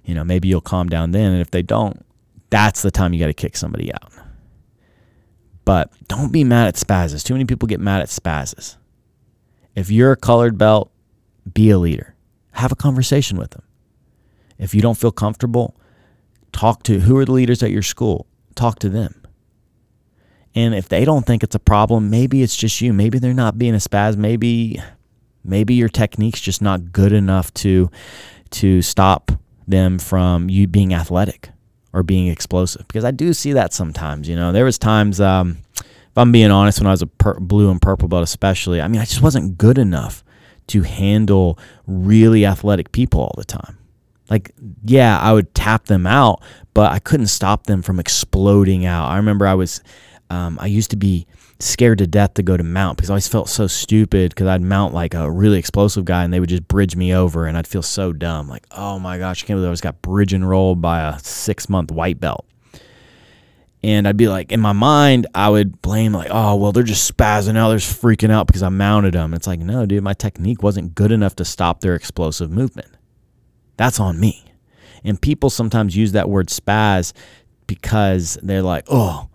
you 0.04 0.16
know, 0.16 0.24
maybe 0.24 0.48
you'll 0.48 0.60
calm 0.60 0.90
down 0.90 1.12
then. 1.12 1.34
And 1.34 1.40
if 1.40 1.52
they 1.52 1.62
don't, 1.62 2.04
that's 2.56 2.82
the 2.82 2.92
time 2.92 3.14
you 3.14 3.20
got 3.20 3.28
to 3.28 3.34
kick 3.34 3.58
somebody 3.58 3.94
out. 3.94 4.14
But 5.66 5.92
don't 6.08 6.32
be 6.32 6.44
mad 6.44 6.68
at 6.68 6.76
spazzes. 6.76 7.24
Too 7.24 7.34
many 7.34 7.44
people 7.44 7.68
get 7.68 7.82
mad 7.82 8.02
at 8.02 8.08
spazzes. 8.08 8.78
If 9.76 9.92
you're 9.92 10.14
a 10.14 10.18
colored 10.18 10.58
belt, 10.58 10.90
be 11.54 11.70
a 11.70 11.78
leader. 11.78 12.16
Have 12.54 12.72
a 12.72 12.76
conversation 12.76 13.38
with 13.38 13.52
them. 13.52 13.64
If 14.58 14.74
you 14.74 14.82
don't 14.82 14.98
feel 14.98 15.12
comfortable, 15.12 15.76
talk 16.54 16.84
to 16.84 17.02
who 17.02 17.18
are 17.18 17.26
the 17.26 17.34
leaders 17.34 17.62
at 17.62 17.72
your 17.72 17.82
school. 17.82 18.26
Talk 18.56 18.80
to 18.80 18.90
them 18.90 19.26
and 20.56 20.74
if 20.74 20.88
they 20.88 21.04
don't 21.04 21.26
think 21.26 21.44
it's 21.44 21.56
a 21.56 21.60
problem, 21.60 22.10
maybe 22.10 22.42
it's 22.42 22.56
just 22.56 22.80
you. 22.80 22.94
Maybe 22.94 23.20
they're 23.20 23.34
not 23.34 23.58
being 23.58 23.76
a 23.76 23.80
spaz. 23.80 24.16
Maybe 24.16 24.82
maybe 25.44 25.74
your 25.74 25.90
technique's 25.90 26.40
just 26.40 26.62
not 26.62 26.94
good 26.94 27.12
enough 27.12 27.54
to 27.56 27.92
to 28.52 28.82
stop 28.82 29.32
them 29.68 30.00
from 30.00 30.50
you 30.50 30.68
being 30.68 30.94
athletic 30.94 31.50
or 31.96 32.04
being 32.04 32.28
explosive. 32.28 32.86
Because 32.88 33.06
I 33.06 33.12
do 33.12 33.34
see 33.34 33.54
that 33.54 33.74
sometimes. 33.74 34.28
You 34.28 34.36
know, 34.36 34.52
there 34.52 34.66
was 34.66 34.78
times 34.78 35.22
um, 35.22 35.58
if 36.16 36.18
I'm 36.18 36.32
being 36.32 36.52
honest, 36.52 36.80
when 36.80 36.88
I 36.88 36.92
was 36.92 37.02
a 37.02 37.08
per- 37.08 37.40
blue 37.40 37.72
and 37.72 37.82
purple 37.82 38.10
belt, 38.10 38.24
especially, 38.24 38.82
I 38.82 38.88
mean, 38.88 39.02
I 39.02 39.06
just 39.06 39.22
wasn't 39.22 39.58
good 39.58 39.78
enough 39.78 40.24
to 40.68 40.82
handle 40.82 41.58
really 41.88 42.46
athletic 42.46 42.92
people 42.92 43.22
all 43.22 43.34
the 43.38 43.46
time. 43.46 43.78
Like, 44.30 44.52
yeah, 44.84 45.20
I 45.20 45.32
would 45.32 45.54
tap 45.54 45.86
them 45.86 46.06
out, 46.06 46.42
but 46.74 46.92
I 46.92 47.00
couldn't 47.00 47.28
stop 47.28 47.66
them 47.66 47.82
from 47.82 48.00
exploding 48.00 48.86
out. 48.86 49.08
I 49.08 49.18
remember 49.18 49.48
I 49.48 49.54
was, 49.54 49.82
um, 50.30 50.58
I 50.62 50.68
used 50.68 50.90
to 50.92 50.98
be 50.98 51.28
scared 51.60 52.00
to 52.00 52.08
death 52.08 52.34
to 52.34 52.44
go 52.44 52.58
to 52.58 52.64
mount 52.64 52.98
because 52.98 53.10
I 53.10 53.14
always 53.14 53.28
felt 53.28 53.50
so 53.50 53.68
stupid 53.68 54.32
because 54.32 54.48
I'd 54.48 54.62
mount 54.62 54.94
like 54.94 55.14
a 55.14 55.30
really 55.32 55.58
explosive 55.58 56.06
guy 56.06 56.24
and 56.24 56.34
they 56.34 56.40
would 56.40 56.50
just 56.50 56.68
bridge 56.68 56.96
me 56.96 57.14
over 57.14 57.46
and 57.46 57.58
I'd 57.58 57.68
feel 57.68 57.82
so 57.82 58.12
dumb. 58.12 58.50
Like, 58.50 58.66
oh 58.72 59.00
my 59.00 59.18
gosh, 59.18 59.44
I 59.44 59.48
can't 59.48 59.58
believe 59.58 59.70
I 59.70 59.74
just 59.74 59.84
got 59.84 60.02
bridge 60.02 60.34
and 60.34 60.48
rolled 60.48 60.82
by 60.82 61.02
a 61.02 61.20
six 61.20 61.70
month 61.70 61.92
white 61.92 62.20
belt. 62.20 62.46
And 63.84 64.08
I'd 64.08 64.18
be 64.18 64.28
like, 64.28 64.52
in 64.52 64.60
my 64.60 64.74
mind, 64.74 65.28
I 65.36 65.48
would 65.48 65.80
blame, 65.84 66.12
like, 66.12 66.30
oh, 66.32 66.56
well, 66.56 66.72
they're 66.72 66.82
just 66.82 67.16
spazzing 67.16 67.56
out. 67.56 67.70
They're 67.70 67.78
freaking 67.78 68.32
out 68.32 68.48
because 68.48 68.64
I 68.64 68.70
mounted 68.70 69.14
them. 69.14 69.32
It's 69.36 69.46
like, 69.46 69.60
no, 69.60 69.86
dude, 69.86 70.04
my 70.04 70.16
technique 70.16 70.64
wasn't 70.64 70.96
good 70.96 71.12
enough 71.12 71.36
to 71.36 71.46
stop 71.46 71.82
their 71.82 71.94
explosive 71.94 72.50
movement. 72.50 72.88
That's 73.78 74.00
on 74.00 74.20
me. 74.20 74.44
And 75.04 75.22
people 75.22 75.52
sometimes 75.52 75.96
use 75.96 76.14
that 76.14 76.30
word 76.30 76.48
spaz 76.48 77.14
because 77.68 78.40
they're 78.42 78.64
like, 78.64 78.86
oh, 78.90 79.30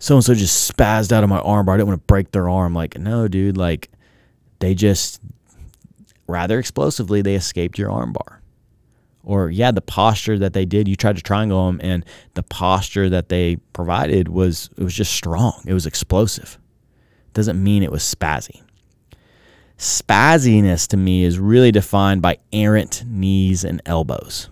so 0.00 0.16
and 0.16 0.24
so 0.24 0.34
just 0.34 0.72
spazzed 0.72 1.12
out 1.12 1.22
of 1.22 1.30
my 1.30 1.38
arm, 1.38 1.66
but 1.66 1.72
I 1.72 1.76
didn't 1.76 1.88
want 1.88 2.00
to 2.00 2.06
break 2.06 2.32
their 2.32 2.48
arm. 2.48 2.74
Like, 2.74 2.98
no, 2.98 3.28
dude, 3.28 3.56
like, 3.56 3.88
they 4.58 4.74
just 4.74 5.20
rather 6.26 6.58
explosively, 6.58 7.22
they 7.22 7.36
escaped 7.36 7.78
your 7.78 7.90
armbar 7.90 8.40
or 9.22 9.50
yeah, 9.50 9.70
the 9.70 9.80
posture 9.80 10.38
that 10.38 10.52
they 10.52 10.64
did, 10.64 10.88
you 10.88 10.96
tried 10.96 11.16
to 11.16 11.22
triangle 11.22 11.66
them, 11.66 11.80
and 11.82 12.04
the 12.34 12.42
posture 12.42 13.08
that 13.10 13.28
they 13.28 13.56
provided 13.72 14.28
was 14.28 14.70
it 14.76 14.82
was 14.82 14.94
just 14.94 15.12
strong. 15.12 15.62
It 15.66 15.74
was 15.74 15.86
explosive. 15.86 16.58
Doesn't 17.32 17.62
mean 17.62 17.82
it 17.82 17.92
was 17.92 18.02
spazzy. 18.02 18.62
Spazziness 19.78 20.88
to 20.88 20.96
me 20.96 21.24
is 21.24 21.38
really 21.38 21.72
defined 21.72 22.22
by 22.22 22.38
errant 22.52 23.04
knees 23.06 23.64
and 23.64 23.80
elbows. 23.86 24.50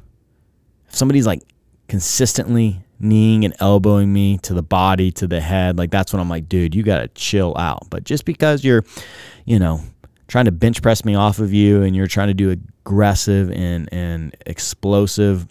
If 0.88 0.94
somebody's 0.94 1.26
like 1.26 1.42
consistently 1.88 2.82
kneeing 3.00 3.44
and 3.44 3.54
elbowing 3.60 4.12
me 4.12 4.38
to 4.38 4.54
the 4.54 4.62
body, 4.62 5.10
to 5.12 5.26
the 5.26 5.40
head, 5.40 5.78
like 5.78 5.90
that's 5.90 6.12
when 6.12 6.20
I'm 6.20 6.28
like, 6.28 6.48
dude, 6.48 6.74
you 6.74 6.82
gotta 6.82 7.08
chill 7.08 7.56
out. 7.56 7.88
But 7.90 8.04
just 8.04 8.24
because 8.24 8.64
you're, 8.64 8.84
you 9.44 9.58
know, 9.58 9.80
trying 10.26 10.46
to 10.46 10.52
bench 10.52 10.82
press 10.82 11.04
me 11.04 11.14
off 11.14 11.38
of 11.38 11.52
you 11.52 11.82
and 11.82 11.96
you're 11.96 12.06
trying 12.06 12.28
to 12.28 12.34
do 12.34 12.50
aggressive 12.50 13.50
and, 13.50 13.88
and 13.92 14.36
explosive 14.46 15.46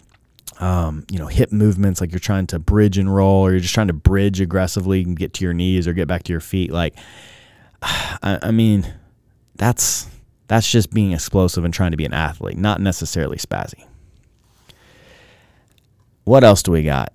um, 0.60 1.04
you 1.10 1.18
know, 1.18 1.26
hip 1.26 1.52
movements 1.52 2.00
like 2.00 2.10
you're 2.10 2.18
trying 2.18 2.46
to 2.48 2.58
bridge 2.58 2.98
and 2.98 3.14
roll, 3.14 3.46
or 3.46 3.52
you're 3.52 3.60
just 3.60 3.74
trying 3.74 3.86
to 3.88 3.92
bridge 3.92 4.40
aggressively 4.40 5.02
and 5.02 5.16
get 5.16 5.34
to 5.34 5.44
your 5.44 5.54
knees 5.54 5.86
or 5.86 5.92
get 5.92 6.08
back 6.08 6.24
to 6.24 6.32
your 6.32 6.40
feet. 6.40 6.72
Like, 6.72 6.96
I, 7.82 8.38
I, 8.42 8.50
mean, 8.50 8.92
that's 9.54 10.08
that's 10.48 10.70
just 10.70 10.92
being 10.92 11.12
explosive 11.12 11.64
and 11.64 11.72
trying 11.72 11.92
to 11.92 11.96
be 11.96 12.04
an 12.04 12.14
athlete, 12.14 12.58
not 12.58 12.80
necessarily 12.80 13.36
spazzy. 13.36 13.84
What 16.28 16.44
else 16.44 16.62
do 16.62 16.72
we 16.72 16.82
got? 16.82 17.14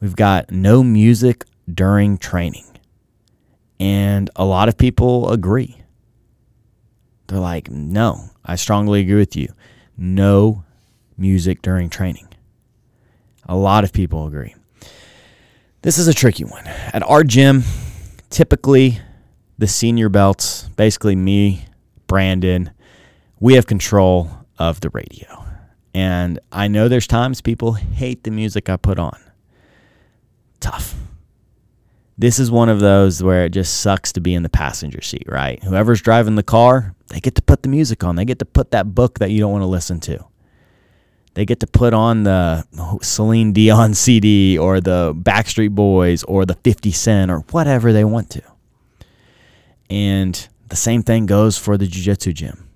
We've 0.00 0.16
got 0.16 0.50
no 0.50 0.82
music 0.82 1.44
during 1.70 2.16
training, 2.16 2.64
and 3.78 4.30
a 4.34 4.46
lot 4.46 4.70
of 4.70 4.78
people 4.78 5.30
agree. 5.30 5.82
They're 7.26 7.38
like, 7.38 7.70
no, 7.70 8.30
I 8.42 8.56
strongly 8.56 9.02
agree 9.02 9.16
with 9.16 9.36
you. 9.36 9.52
No 9.98 10.64
music 11.18 11.60
during 11.60 11.90
training. 11.90 12.28
A 13.44 13.54
lot 13.54 13.84
of 13.84 13.92
people 13.92 14.26
agree. 14.26 14.54
This 15.82 15.98
is 15.98 16.08
a 16.08 16.14
tricky 16.14 16.44
one. 16.44 16.66
At 16.66 17.02
our 17.02 17.22
gym, 17.22 17.62
typically 18.30 19.02
the 19.58 19.66
senior 19.66 20.08
belts, 20.08 20.62
basically 20.76 21.14
me, 21.14 21.66
Brandon, 22.06 22.70
we 23.38 23.52
have 23.52 23.66
control 23.66 24.30
of 24.58 24.80
the 24.80 24.88
radio. 24.88 25.47
And 25.98 26.38
I 26.52 26.68
know 26.68 26.88
there's 26.88 27.06
times 27.06 27.40
people 27.40 27.72
hate 27.72 28.22
the 28.24 28.30
music 28.30 28.68
I 28.68 28.76
put 28.76 28.98
on. 28.98 29.18
Tough 30.60 30.94
this 32.18 32.40
is 32.40 32.50
one 32.50 32.68
of 32.68 32.80
those 32.80 33.22
where 33.22 33.44
it 33.44 33.50
just 33.50 33.80
sucks 33.80 34.12
to 34.12 34.20
be 34.20 34.34
in 34.34 34.42
the 34.42 34.48
passenger 34.48 35.00
seat, 35.00 35.22
right? 35.28 35.62
Whoever's 35.62 36.02
driving 36.02 36.34
the 36.34 36.42
car, 36.42 36.94
they 37.08 37.20
get 37.20 37.36
to 37.36 37.42
put 37.42 37.62
the 37.62 37.68
music 37.68 38.02
on. 38.02 38.16
They 38.16 38.24
get 38.24 38.40
to 38.40 38.44
put 38.44 38.72
that 38.72 38.92
book 38.92 39.20
that 39.20 39.30
you 39.30 39.38
don't 39.38 39.52
want 39.52 39.62
to 39.62 39.68
listen 39.68 40.00
to. 40.00 40.26
They 41.34 41.44
get 41.44 41.60
to 41.60 41.68
put 41.68 41.94
on 41.94 42.24
the 42.24 42.66
Celine 43.02 43.52
Dion 43.52 43.94
CD 43.94 44.58
or 44.58 44.80
the 44.80 45.14
Backstreet 45.14 45.70
Boys 45.70 46.24
or 46.24 46.44
the 46.44 46.54
50 46.54 46.90
Cent 46.90 47.30
or 47.30 47.38
whatever 47.52 47.92
they 47.92 48.04
want 48.04 48.30
to. 48.30 48.42
And 49.88 50.48
the 50.66 50.76
same 50.76 51.04
thing 51.04 51.26
goes 51.26 51.56
for 51.56 51.78
the 51.78 51.86
Jiu 51.86 52.02
Jitsu 52.02 52.32
gym. 52.32 52.67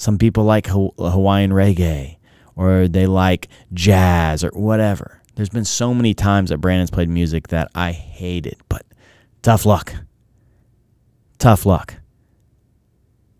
Some 0.00 0.16
people 0.16 0.44
like 0.44 0.66
Hawaiian 0.66 1.50
reggae 1.50 2.16
or 2.56 2.88
they 2.88 3.06
like 3.06 3.48
jazz 3.74 4.42
or 4.42 4.48
whatever. 4.54 5.20
There's 5.34 5.50
been 5.50 5.66
so 5.66 5.92
many 5.92 6.14
times 6.14 6.48
that 6.48 6.56
Brandon's 6.56 6.90
played 6.90 7.10
music 7.10 7.48
that 7.48 7.70
I 7.74 7.92
hated, 7.92 8.56
but 8.70 8.86
tough 9.42 9.66
luck. 9.66 9.92
Tough 11.36 11.66
luck. 11.66 11.96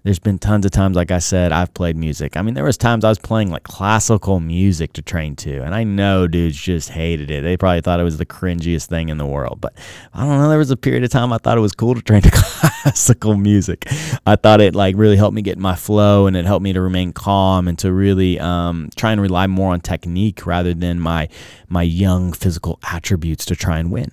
There's 0.02 0.18
been 0.18 0.38
tons 0.38 0.64
of 0.64 0.70
times, 0.72 0.96
like 0.96 1.10
I 1.10 1.18
said, 1.18 1.52
I've 1.52 1.74
played 1.74 1.94
music. 1.94 2.34
I 2.34 2.40
mean, 2.40 2.54
there 2.54 2.64
was 2.64 2.78
times 2.78 3.04
I 3.04 3.10
was 3.10 3.18
playing 3.18 3.50
like 3.50 3.64
classical 3.64 4.40
music 4.40 4.94
to 4.94 5.02
train 5.02 5.36
to, 5.36 5.62
and 5.62 5.74
I 5.74 5.84
know 5.84 6.26
dudes 6.26 6.56
just 6.56 6.88
hated 6.88 7.30
it. 7.30 7.42
They 7.42 7.58
probably 7.58 7.82
thought 7.82 8.00
it 8.00 8.04
was 8.04 8.16
the 8.16 8.24
cringiest 8.24 8.86
thing 8.86 9.10
in 9.10 9.18
the 9.18 9.26
world. 9.26 9.60
But 9.60 9.74
I 10.14 10.24
don't 10.24 10.38
know. 10.38 10.48
There 10.48 10.56
was 10.56 10.70
a 10.70 10.76
period 10.76 11.04
of 11.04 11.10
time 11.10 11.34
I 11.34 11.38
thought 11.38 11.58
it 11.58 11.60
was 11.60 11.74
cool 11.74 11.94
to 11.94 12.00
train 12.00 12.22
to 12.22 12.30
classical 12.30 13.36
music. 13.36 13.84
I 14.24 14.36
thought 14.36 14.62
it 14.62 14.74
like 14.74 14.96
really 14.96 15.16
helped 15.16 15.34
me 15.34 15.42
get 15.42 15.58
my 15.58 15.74
flow, 15.74 16.26
and 16.26 16.34
it 16.34 16.46
helped 16.46 16.62
me 16.62 16.72
to 16.72 16.80
remain 16.80 17.12
calm 17.12 17.68
and 17.68 17.78
to 17.80 17.92
really 17.92 18.40
um, 18.40 18.88
try 18.96 19.12
and 19.12 19.20
rely 19.20 19.48
more 19.48 19.74
on 19.74 19.80
technique 19.80 20.46
rather 20.46 20.72
than 20.72 20.98
my 20.98 21.28
my 21.68 21.82
young 21.82 22.32
physical 22.32 22.78
attributes 22.90 23.44
to 23.44 23.54
try 23.54 23.78
and 23.78 23.92
win. 23.92 24.10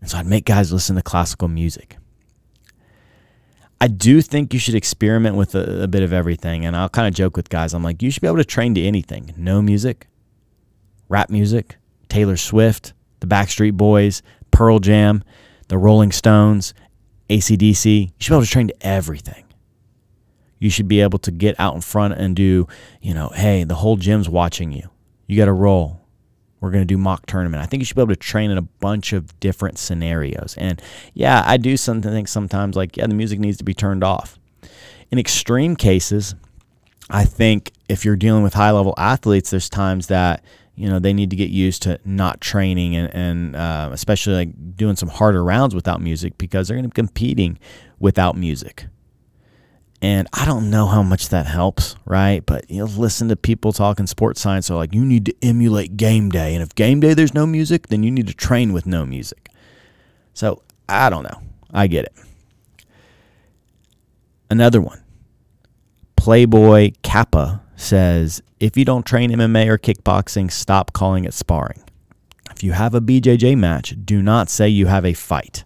And 0.00 0.10
so 0.10 0.18
I'd 0.18 0.26
make 0.26 0.44
guys 0.44 0.72
listen 0.72 0.96
to 0.96 1.02
classical 1.02 1.46
music. 1.46 1.98
I 3.80 3.88
do 3.88 4.22
think 4.22 4.52
you 4.52 4.58
should 4.58 4.74
experiment 4.74 5.36
with 5.36 5.54
a, 5.54 5.82
a 5.82 5.88
bit 5.88 6.02
of 6.02 6.12
everything. 6.12 6.64
And 6.64 6.76
I'll 6.76 6.88
kind 6.88 7.08
of 7.08 7.14
joke 7.14 7.36
with 7.36 7.48
guys. 7.48 7.74
I'm 7.74 7.82
like, 7.82 8.02
you 8.02 8.10
should 8.10 8.22
be 8.22 8.28
able 8.28 8.38
to 8.38 8.44
train 8.44 8.74
to 8.74 8.82
anything. 8.82 9.34
No 9.36 9.60
music, 9.60 10.06
rap 11.08 11.30
music, 11.30 11.76
Taylor 12.08 12.36
Swift, 12.36 12.92
the 13.20 13.26
Backstreet 13.26 13.74
Boys, 13.74 14.22
Pearl 14.50 14.78
Jam, 14.78 15.24
the 15.68 15.78
Rolling 15.78 16.12
Stones, 16.12 16.74
ACDC. 17.28 18.00
You 18.06 18.12
should 18.18 18.30
be 18.30 18.34
able 18.34 18.44
to 18.44 18.50
train 18.50 18.68
to 18.68 18.86
everything. 18.86 19.44
You 20.58 20.70
should 20.70 20.88
be 20.88 21.00
able 21.00 21.18
to 21.18 21.30
get 21.30 21.58
out 21.58 21.74
in 21.74 21.80
front 21.80 22.14
and 22.14 22.34
do, 22.34 22.66
you 23.02 23.12
know, 23.12 23.30
hey, 23.34 23.64
the 23.64 23.74
whole 23.74 23.96
gym's 23.96 24.28
watching 24.28 24.72
you. 24.72 24.88
You 25.26 25.36
got 25.36 25.46
to 25.46 25.52
roll. 25.52 26.03
We're 26.64 26.70
going 26.70 26.82
to 26.82 26.86
do 26.86 26.96
mock 26.96 27.26
tournament. 27.26 27.62
I 27.62 27.66
think 27.66 27.82
you 27.82 27.84
should 27.84 27.96
be 27.96 28.00
able 28.00 28.14
to 28.14 28.16
train 28.16 28.50
in 28.50 28.56
a 28.56 28.62
bunch 28.62 29.12
of 29.12 29.38
different 29.38 29.78
scenarios. 29.78 30.54
And 30.58 30.80
yeah, 31.12 31.42
I 31.44 31.58
do 31.58 31.76
something 31.76 32.10
think 32.10 32.26
sometimes 32.26 32.74
like, 32.74 32.96
yeah, 32.96 33.06
the 33.06 33.14
music 33.14 33.38
needs 33.38 33.58
to 33.58 33.64
be 33.64 33.74
turned 33.74 34.02
off. 34.02 34.38
In 35.10 35.18
extreme 35.18 35.76
cases, 35.76 36.34
I 37.10 37.24
think 37.24 37.72
if 37.90 38.04
you're 38.04 38.16
dealing 38.16 38.42
with 38.42 38.54
high 38.54 38.70
level 38.70 38.94
athletes, 38.96 39.50
there's 39.50 39.68
times 39.68 40.06
that 40.06 40.42
you 40.74 40.88
know 40.88 40.98
they 40.98 41.12
need 41.12 41.30
to 41.30 41.36
get 41.36 41.50
used 41.50 41.82
to 41.82 42.00
not 42.04 42.40
training 42.40 42.96
and, 42.96 43.14
and 43.14 43.56
uh, 43.56 43.90
especially 43.92 44.34
like 44.34 44.76
doing 44.76 44.96
some 44.96 45.10
harder 45.10 45.44
rounds 45.44 45.74
without 45.74 46.00
music 46.00 46.38
because 46.38 46.66
they're 46.66 46.76
going 46.76 46.84
to 46.84 46.88
be 46.88 46.94
competing 46.94 47.58
without 48.00 48.36
music. 48.36 48.86
And 50.02 50.28
I 50.32 50.44
don't 50.44 50.68
know 50.68 50.86
how 50.86 51.02
much 51.02 51.30
that 51.30 51.46
helps, 51.46 51.96
right? 52.04 52.44
But 52.44 52.70
you'll 52.70 52.88
listen 52.88 53.28
to 53.28 53.36
people 53.36 53.72
talking 53.72 54.06
sports 54.06 54.40
science. 54.40 54.66
So, 54.66 54.76
like, 54.76 54.92
you 54.92 55.04
need 55.04 55.24
to 55.26 55.34
emulate 55.42 55.96
game 55.96 56.28
day. 56.28 56.54
And 56.54 56.62
if 56.62 56.74
game 56.74 57.00
day 57.00 57.14
there's 57.14 57.32
no 57.32 57.46
music, 57.46 57.88
then 57.88 58.02
you 58.02 58.10
need 58.10 58.26
to 58.26 58.34
train 58.34 58.72
with 58.72 58.84
no 58.84 59.06
music. 59.06 59.48
So, 60.34 60.62
I 60.88 61.08
don't 61.08 61.22
know. 61.22 61.40
I 61.72 61.86
get 61.86 62.04
it. 62.04 62.12
Another 64.50 64.80
one 64.80 65.02
Playboy 66.16 66.92
Kappa 67.02 67.62
says 67.76 68.42
if 68.60 68.76
you 68.76 68.84
don't 68.84 69.04
train 69.04 69.30
MMA 69.30 69.66
or 69.68 69.78
kickboxing, 69.78 70.50
stop 70.50 70.92
calling 70.92 71.24
it 71.24 71.34
sparring. 71.34 71.82
If 72.50 72.62
you 72.62 72.72
have 72.72 72.94
a 72.94 73.00
BJJ 73.00 73.58
match, 73.58 73.94
do 74.04 74.22
not 74.22 74.48
say 74.48 74.68
you 74.68 74.86
have 74.86 75.04
a 75.04 75.12
fight. 75.12 75.64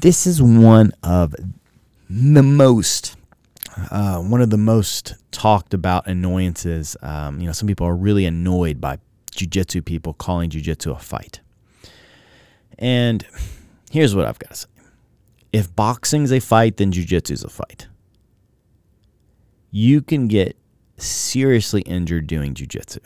This 0.00 0.26
is 0.26 0.42
one 0.42 0.92
of 1.02 1.34
the 2.10 2.42
most 2.42 3.15
uh, 3.90 4.18
one 4.18 4.40
of 4.40 4.50
the 4.50 4.56
most 4.56 5.14
talked 5.30 5.74
about 5.74 6.06
annoyances. 6.06 6.96
Um, 7.02 7.40
you 7.40 7.46
know, 7.46 7.52
some 7.52 7.68
people 7.68 7.86
are 7.86 7.96
really 7.96 8.24
annoyed 8.26 8.80
by 8.80 8.98
jujitsu 9.32 9.84
people 9.84 10.14
calling 10.14 10.50
jujitsu 10.50 10.96
a 10.96 10.98
fight. 10.98 11.40
And 12.78 13.24
here's 13.90 14.14
what 14.14 14.26
I've 14.26 14.38
got 14.38 14.50
to 14.50 14.56
say: 14.56 14.68
If 15.52 15.74
boxing's 15.74 16.32
a 16.32 16.40
fight, 16.40 16.76
then 16.78 16.92
jujitsu's 16.92 17.44
a 17.44 17.48
fight. 17.48 17.88
You 19.70 20.00
can 20.00 20.26
get 20.28 20.56
seriously 20.96 21.82
injured 21.82 22.26
doing 22.26 22.54
jujitsu. 22.54 23.00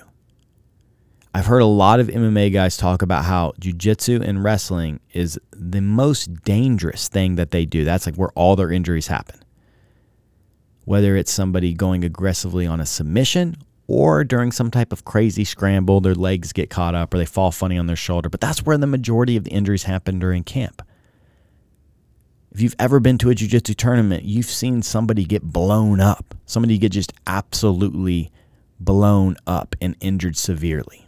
I've 1.32 1.46
heard 1.46 1.62
a 1.62 1.66
lot 1.66 2.00
of 2.00 2.08
MMA 2.08 2.52
guys 2.52 2.76
talk 2.76 3.02
about 3.02 3.24
how 3.24 3.52
jujitsu 3.60 4.20
and 4.20 4.42
wrestling 4.42 4.98
is 5.12 5.38
the 5.52 5.80
most 5.80 6.42
dangerous 6.42 7.08
thing 7.08 7.36
that 7.36 7.52
they 7.52 7.64
do. 7.64 7.84
That's 7.84 8.06
like 8.06 8.16
where 8.16 8.30
all 8.30 8.56
their 8.56 8.72
injuries 8.72 9.06
happen. 9.06 9.40
Whether 10.84 11.16
it's 11.16 11.32
somebody 11.32 11.72
going 11.72 12.04
aggressively 12.04 12.66
on 12.66 12.80
a 12.80 12.86
submission 12.86 13.56
or 13.86 14.24
during 14.24 14.52
some 14.52 14.70
type 14.70 14.92
of 14.92 15.04
crazy 15.04 15.44
scramble, 15.44 16.00
their 16.00 16.14
legs 16.14 16.52
get 16.52 16.70
caught 16.70 16.94
up 16.94 17.12
or 17.12 17.18
they 17.18 17.26
fall 17.26 17.50
funny 17.50 17.76
on 17.76 17.86
their 17.86 17.96
shoulder. 17.96 18.28
But 18.28 18.40
that's 18.40 18.62
where 18.64 18.78
the 18.78 18.86
majority 18.86 19.36
of 19.36 19.44
the 19.44 19.50
injuries 19.50 19.84
happen 19.84 20.18
during 20.18 20.44
camp. 20.44 20.82
If 22.52 22.60
you've 22.60 22.76
ever 22.78 22.98
been 22.98 23.18
to 23.18 23.30
a 23.30 23.34
jiu-jitsu 23.34 23.74
tournament, 23.74 24.24
you've 24.24 24.46
seen 24.46 24.82
somebody 24.82 25.24
get 25.24 25.42
blown 25.42 26.00
up. 26.00 26.34
Somebody 26.46 26.78
get 26.78 26.92
just 26.92 27.12
absolutely 27.26 28.32
blown 28.80 29.36
up 29.46 29.76
and 29.80 29.96
injured 30.00 30.36
severely. 30.36 31.06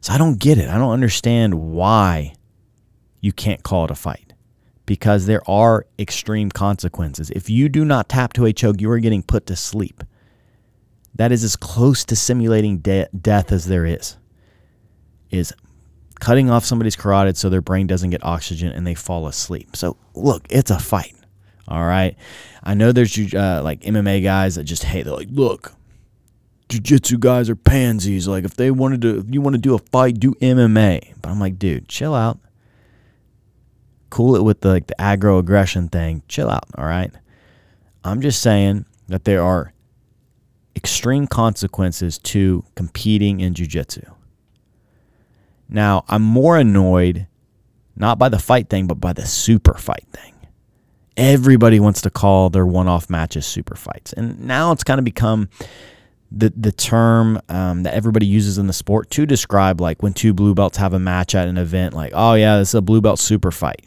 So 0.00 0.12
I 0.12 0.18
don't 0.18 0.38
get 0.38 0.58
it. 0.58 0.68
I 0.68 0.78
don't 0.78 0.92
understand 0.92 1.54
why 1.54 2.34
you 3.20 3.32
can't 3.32 3.64
call 3.64 3.86
it 3.86 3.90
a 3.90 3.96
fight 3.96 4.25
because 4.86 5.26
there 5.26 5.48
are 5.50 5.86
extreme 5.98 6.50
consequences. 6.50 7.30
If 7.30 7.50
you 7.50 7.68
do 7.68 7.84
not 7.84 8.08
tap 8.08 8.32
to 8.34 8.46
a 8.46 8.52
choke, 8.52 8.80
you 8.80 8.90
are 8.90 9.00
getting 9.00 9.22
put 9.22 9.46
to 9.46 9.56
sleep. 9.56 10.02
That 11.16 11.32
is 11.32 11.42
as 11.44 11.56
close 11.56 12.04
to 12.06 12.16
simulating 12.16 12.78
de- 12.78 13.08
death 13.08 13.52
as 13.52 13.66
there 13.66 13.84
is. 13.84 14.16
Is 15.30 15.52
cutting 16.20 16.50
off 16.50 16.64
somebody's 16.64 16.96
carotid 16.96 17.36
so 17.36 17.48
their 17.48 17.60
brain 17.60 17.86
doesn't 17.86 18.10
get 18.10 18.24
oxygen 18.24 18.72
and 18.72 18.86
they 18.86 18.94
fall 18.94 19.26
asleep. 19.26 19.76
So 19.76 19.96
look, 20.14 20.46
it's 20.48 20.70
a 20.70 20.78
fight. 20.78 21.14
All 21.68 21.84
right. 21.84 22.16
I 22.62 22.74
know 22.74 22.92
there's 22.92 23.18
uh, 23.34 23.60
like 23.64 23.80
MMA 23.80 24.22
guys 24.22 24.54
that 24.54 24.64
just 24.64 24.84
hate. 24.84 25.04
They're 25.04 25.14
like, 25.14 25.28
look, 25.30 25.72
jiu-jitsu 26.68 27.18
guys 27.18 27.50
are 27.50 27.56
pansies. 27.56 28.28
Like 28.28 28.44
if 28.44 28.54
they 28.54 28.70
wanted 28.70 29.02
to, 29.02 29.18
if 29.18 29.24
you 29.30 29.40
want 29.40 29.54
to 29.54 29.60
do 29.60 29.74
a 29.74 29.78
fight, 29.78 30.20
do 30.20 30.34
MMA. 30.34 31.14
But 31.20 31.30
I'm 31.30 31.40
like, 31.40 31.58
dude, 31.58 31.88
chill 31.88 32.14
out. 32.14 32.38
Cool 34.10 34.36
it 34.36 34.42
with 34.42 34.60
the, 34.60 34.68
like 34.68 34.86
the 34.86 34.96
aggro 34.98 35.38
aggression 35.38 35.88
thing. 35.88 36.22
Chill 36.28 36.50
out. 36.50 36.64
All 36.76 36.84
right. 36.84 37.10
I'm 38.04 38.20
just 38.20 38.40
saying 38.40 38.86
that 39.08 39.24
there 39.24 39.42
are 39.42 39.72
extreme 40.76 41.26
consequences 41.26 42.18
to 42.18 42.64
competing 42.74 43.40
in 43.40 43.54
jiu-jitsu. 43.54 44.02
Now, 45.68 46.04
I'm 46.08 46.22
more 46.22 46.56
annoyed 46.56 47.26
not 47.96 48.18
by 48.18 48.28
the 48.28 48.38
fight 48.38 48.68
thing, 48.68 48.86
but 48.86 49.00
by 49.00 49.12
the 49.12 49.26
super 49.26 49.74
fight 49.74 50.06
thing. 50.12 50.34
Everybody 51.16 51.80
wants 51.80 52.02
to 52.02 52.10
call 52.10 52.50
their 52.50 52.66
one-off 52.66 53.08
matches 53.08 53.46
super 53.46 53.74
fights, 53.74 54.12
and 54.12 54.38
now 54.40 54.70
it's 54.72 54.84
kind 54.84 54.98
of 54.98 55.04
become 55.04 55.48
the 56.30 56.52
the 56.54 56.72
term 56.72 57.40
um, 57.48 57.84
that 57.84 57.94
everybody 57.94 58.26
uses 58.26 58.58
in 58.58 58.66
the 58.66 58.72
sport 58.72 59.10
to 59.10 59.24
describe 59.24 59.80
like 59.80 60.02
when 60.02 60.12
two 60.12 60.34
blue 60.34 60.54
belts 60.54 60.76
have 60.76 60.92
a 60.92 60.98
match 60.98 61.34
at 61.34 61.48
an 61.48 61.56
event, 61.56 61.94
like 61.94 62.12
oh 62.14 62.34
yeah, 62.34 62.58
this 62.58 62.68
is 62.68 62.74
a 62.74 62.82
blue 62.82 63.00
belt 63.00 63.18
super 63.18 63.50
fight. 63.50 63.86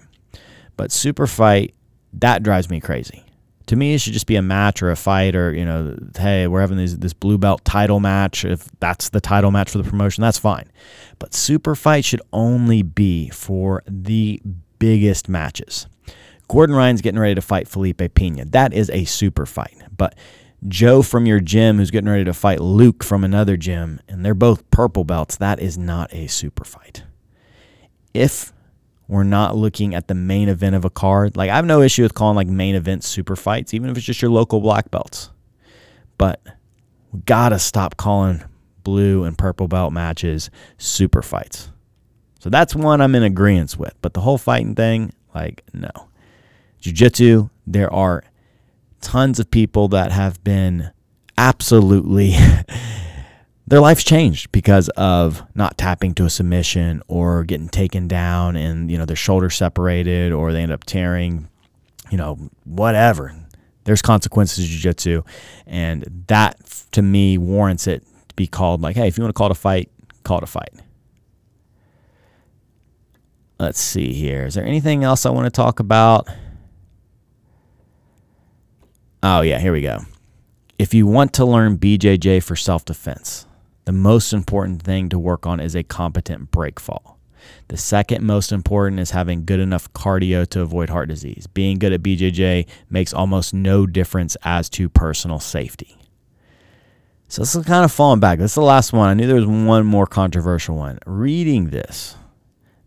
But 0.79 0.93
super 0.93 1.27
fight 1.27 1.73
that 2.13 2.41
drives 2.41 2.69
me 2.69 2.79
crazy. 2.79 3.25
To 3.65 3.75
me, 3.75 3.95
it 3.95 3.97
should 3.99 4.13
just 4.13 4.27
be 4.27 4.37
a 4.37 4.41
match 4.41 4.81
or 4.81 4.89
a 4.91 4.95
fight, 4.95 5.35
or 5.35 5.53
you 5.53 5.65
know, 5.65 5.93
hey, 6.17 6.47
we're 6.47 6.61
having 6.61 6.77
this 6.77 6.93
this 6.93 7.11
blue 7.11 7.37
belt 7.37 7.65
title 7.65 7.99
match. 7.99 8.45
If 8.45 8.65
that's 8.79 9.09
the 9.09 9.19
title 9.19 9.51
match 9.51 9.71
for 9.71 9.77
the 9.79 9.83
promotion, 9.83 10.21
that's 10.21 10.37
fine. 10.37 10.71
But 11.19 11.33
super 11.33 11.75
fight 11.75 12.05
should 12.05 12.21
only 12.31 12.81
be 12.81 13.27
for 13.27 13.83
the 13.89 14.41
biggest 14.79 15.27
matches. 15.27 15.85
Gordon 16.47 16.77
Ryan's 16.77 17.01
getting 17.01 17.19
ready 17.19 17.35
to 17.35 17.41
fight 17.41 17.67
Felipe 17.67 18.01
Pena. 18.15 18.45
That 18.45 18.73
is 18.73 18.89
a 18.91 19.03
super 19.03 19.45
fight. 19.45 19.77
But 19.97 20.15
Joe 20.65 21.01
from 21.01 21.25
your 21.25 21.41
gym 21.41 21.75
who's 21.75 21.91
getting 21.91 22.09
ready 22.09 22.23
to 22.23 22.33
fight 22.33 22.61
Luke 22.61 23.03
from 23.03 23.25
another 23.25 23.57
gym, 23.57 23.99
and 24.07 24.25
they're 24.25 24.33
both 24.33 24.71
purple 24.71 25.03
belts, 25.03 25.35
that 25.35 25.59
is 25.59 25.77
not 25.77 26.13
a 26.13 26.27
super 26.27 26.63
fight. 26.63 27.03
If 28.13 28.53
we're 29.09 29.23
not 29.23 29.57
looking 29.57 29.95
at 29.95 30.07
the 30.07 30.13
main 30.13 30.49
event 30.49 30.75
of 30.75 30.85
a 30.85 30.89
card, 30.89 31.35
like 31.35 31.49
I 31.49 31.55
have 31.55 31.65
no 31.65 31.81
issue 31.81 32.03
with 32.03 32.13
calling 32.13 32.35
like 32.35 32.47
main 32.47 32.75
event 32.75 33.03
super 33.03 33.35
fights, 33.35 33.73
even 33.73 33.89
if 33.89 33.97
it's 33.97 34.05
just 34.05 34.21
your 34.21 34.29
local 34.29 34.61
black 34.61 34.91
belts. 34.91 35.31
But 36.19 36.39
we 37.11 37.21
gotta 37.21 37.57
stop 37.57 37.97
calling 37.97 38.43
blue 38.83 39.23
and 39.23 39.35
purple 39.35 39.67
belt 39.67 39.91
matches 39.91 40.51
super 40.77 41.23
fights. 41.23 41.71
So 42.39 42.51
that's 42.51 42.75
one 42.75 43.01
I'm 43.01 43.15
in 43.15 43.23
agreement 43.23 43.77
with. 43.77 43.95
But 44.03 44.13
the 44.13 44.21
whole 44.21 44.37
fighting 44.37 44.75
thing, 44.75 45.11
like, 45.33 45.63
no. 45.73 45.89
Jiu 46.79 46.93
jitsu, 46.93 47.49
there 47.65 47.91
are 47.91 48.23
tons 49.01 49.39
of 49.39 49.49
people 49.49 49.87
that 49.89 50.11
have 50.11 50.43
been 50.43 50.91
absolutely 51.35 52.35
their 53.69 53.79
life's 53.79 54.03
changed 54.03 54.51
because 54.51 54.89
of 54.89 55.43
not 55.53 55.77
tapping 55.77 56.15
to 56.15 56.25
a 56.25 56.29
submission 56.29 57.03
or 57.07 57.43
getting 57.43 57.69
taken 57.69 58.07
down 58.07 58.55
and 58.55 58.89
you 58.89 58.97
know 58.97 59.05
their 59.05 59.15
shoulder 59.15 59.49
separated 59.49 60.31
or 60.31 60.51
they 60.51 60.61
end 60.61 60.71
up 60.71 60.83
tearing 60.83 61.47
you 62.11 62.17
know 62.17 62.35
whatever. 62.65 63.35
There's 63.83 64.01
consequences 64.01 64.65
to 64.65 64.69
jiu-jitsu. 64.69 65.23
And 65.65 66.25
that 66.27 66.59
to 66.91 67.01
me 67.01 67.37
warrants 67.37 67.87
it 67.87 68.03
to 68.27 68.35
be 68.35 68.47
called 68.47 68.81
like 68.81 68.95
hey 68.95 69.07
if 69.07 69.17
you 69.17 69.23
want 69.23 69.35
to 69.35 69.37
call 69.37 69.47
it 69.47 69.51
a 69.51 69.55
fight 69.55 69.91
call 70.23 70.39
it 70.39 70.43
a 70.43 70.47
fight. 70.47 70.73
Let's 73.59 73.79
see 73.79 74.13
here. 74.13 74.45
Is 74.45 74.55
there 74.55 74.65
anything 74.65 75.03
else 75.03 75.25
i 75.25 75.29
want 75.29 75.45
to 75.45 75.51
talk 75.51 75.79
about? 75.79 76.27
Oh, 79.21 79.41
yeah, 79.41 79.59
here 79.59 79.73
we 79.73 79.81
go. 79.81 79.99
If 80.77 80.93
you 80.93 81.05
want 81.05 81.33
to 81.33 81.45
learn 81.45 81.77
BJJ 81.77 82.41
for 82.41 82.55
self 82.55 82.85
defense, 82.85 83.45
the 83.89 83.93
most 83.93 84.33
important 84.33 84.83
thing 84.83 85.09
to 85.09 85.17
work 85.17 85.47
on 85.47 85.59
is 85.59 85.75
a 85.75 85.81
competent 85.81 86.51
break 86.51 86.79
fall. 86.79 87.17
The 87.69 87.75
second 87.75 88.23
most 88.23 88.51
important 88.51 88.99
is 88.99 89.09
having 89.09 89.45
good 89.45 89.59
enough 89.59 89.91
cardio 89.93 90.45
to 90.49 90.61
avoid 90.61 90.91
heart 90.91 91.09
disease. 91.09 91.47
Being 91.47 91.79
good 91.79 91.91
at 91.91 92.03
BJJ 92.03 92.67
makes 92.91 93.15
almost 93.15 93.51
no 93.51 93.87
difference 93.87 94.37
as 94.43 94.69
to 94.69 94.89
personal 94.89 95.39
safety. 95.39 95.97
So 97.29 97.41
this 97.41 97.55
is 97.55 97.65
kind 97.65 97.83
of 97.83 97.91
falling 97.91 98.19
back. 98.19 98.37
This 98.37 98.51
is 98.51 98.55
the 98.55 98.61
last 98.61 98.93
one. 98.93 99.09
I 99.09 99.15
knew 99.15 99.25
there 99.25 99.35
was 99.35 99.47
one 99.47 99.87
more 99.87 100.05
controversial 100.05 100.75
one. 100.75 100.99
Reading 101.07 101.71
this 101.71 102.15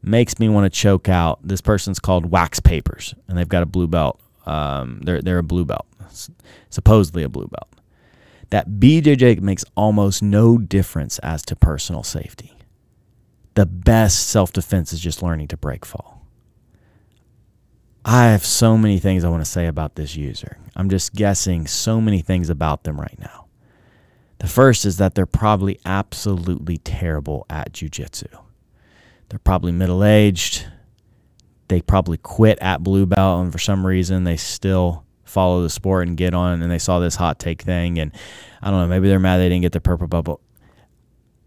makes 0.05 0.39
me 0.39 0.49
want 0.49 0.73
to 0.73 0.81
choke 0.81 1.09
out. 1.09 1.41
This 1.43 1.61
person's 1.61 1.99
called 1.99 2.27
Wax 2.27 2.61
Papers, 2.61 3.13
and 3.27 3.37
they've 3.37 3.49
got 3.49 3.65
a 3.65 3.67
blue 3.67 3.89
belt. 3.89 4.21
Um, 4.47 5.01
they're 5.03 5.21
they're 5.21 5.39
a 5.39 5.43
blue 5.43 5.65
belt 5.65 5.87
supposedly 6.71 7.23
a 7.23 7.29
blue 7.29 7.47
belt, 7.47 7.69
that 8.53 8.69
BJJ 8.69 9.41
makes 9.41 9.65
almost 9.75 10.23
no 10.23 10.59
difference 10.59 11.19
as 11.21 11.43
to 11.47 11.57
personal 11.57 12.03
safety. 12.03 12.53
The 13.55 13.65
best 13.65 14.29
self 14.29 14.53
defense 14.53 14.93
is 14.93 15.01
just 15.01 15.23
learning 15.23 15.49
to 15.49 15.57
break 15.57 15.87
fall. 15.87 16.27
I 18.05 18.27
have 18.27 18.45
so 18.45 18.77
many 18.77 18.99
things 18.99 19.25
I 19.25 19.31
want 19.31 19.43
to 19.43 19.51
say 19.51 19.67
about 19.67 19.95
this 19.95 20.17
user. 20.17 20.59
I'm 20.77 20.91
just 20.91 21.15
guessing 21.15 21.67
so 21.67 21.99
many 21.99 22.21
things 22.21 22.51
about 22.51 22.85
them 22.85 23.01
right 23.01 23.19
now. 23.19 23.47
The 24.37 24.49
first 24.49 24.85
is 24.85 24.99
that 24.99 25.15
they're 25.15 25.25
probably 25.25 25.81
absolutely 25.87 26.77
terrible 26.77 27.47
at 27.49 27.73
jujitsu. 27.73 28.29
They're 29.31 29.39
probably 29.39 29.73
middle 29.73 30.05
aged. 30.05 30.67
They 31.69 31.81
probably 31.81 32.19
quit 32.19 32.59
at 32.61 32.83
blue 32.83 33.07
belt, 33.07 33.45
and 33.45 33.51
for 33.53 33.59
some 33.59 33.87
reason, 33.87 34.25
they 34.25 34.37
still 34.37 35.07
follow 35.33 35.63
the 35.63 35.71
sport 35.71 36.07
and 36.07 36.17
get 36.17 36.35
on 36.35 36.63
and 36.63 36.71
they 36.71 36.79
saw 36.79 36.99
this 37.01 37.17
hot 37.17 37.39
take 37.39 37.63
thing 37.63 37.99
and 37.99 38.13
I 38.61 38.71
don't 38.71 38.81
know, 38.81 38.87
maybe 38.87 39.09
they're 39.09 39.19
mad 39.19 39.39
they 39.39 39.49
didn't 39.49 39.63
get 39.63 39.73
the 39.73 39.81
purple 39.81 40.07
bubble. 40.07 40.41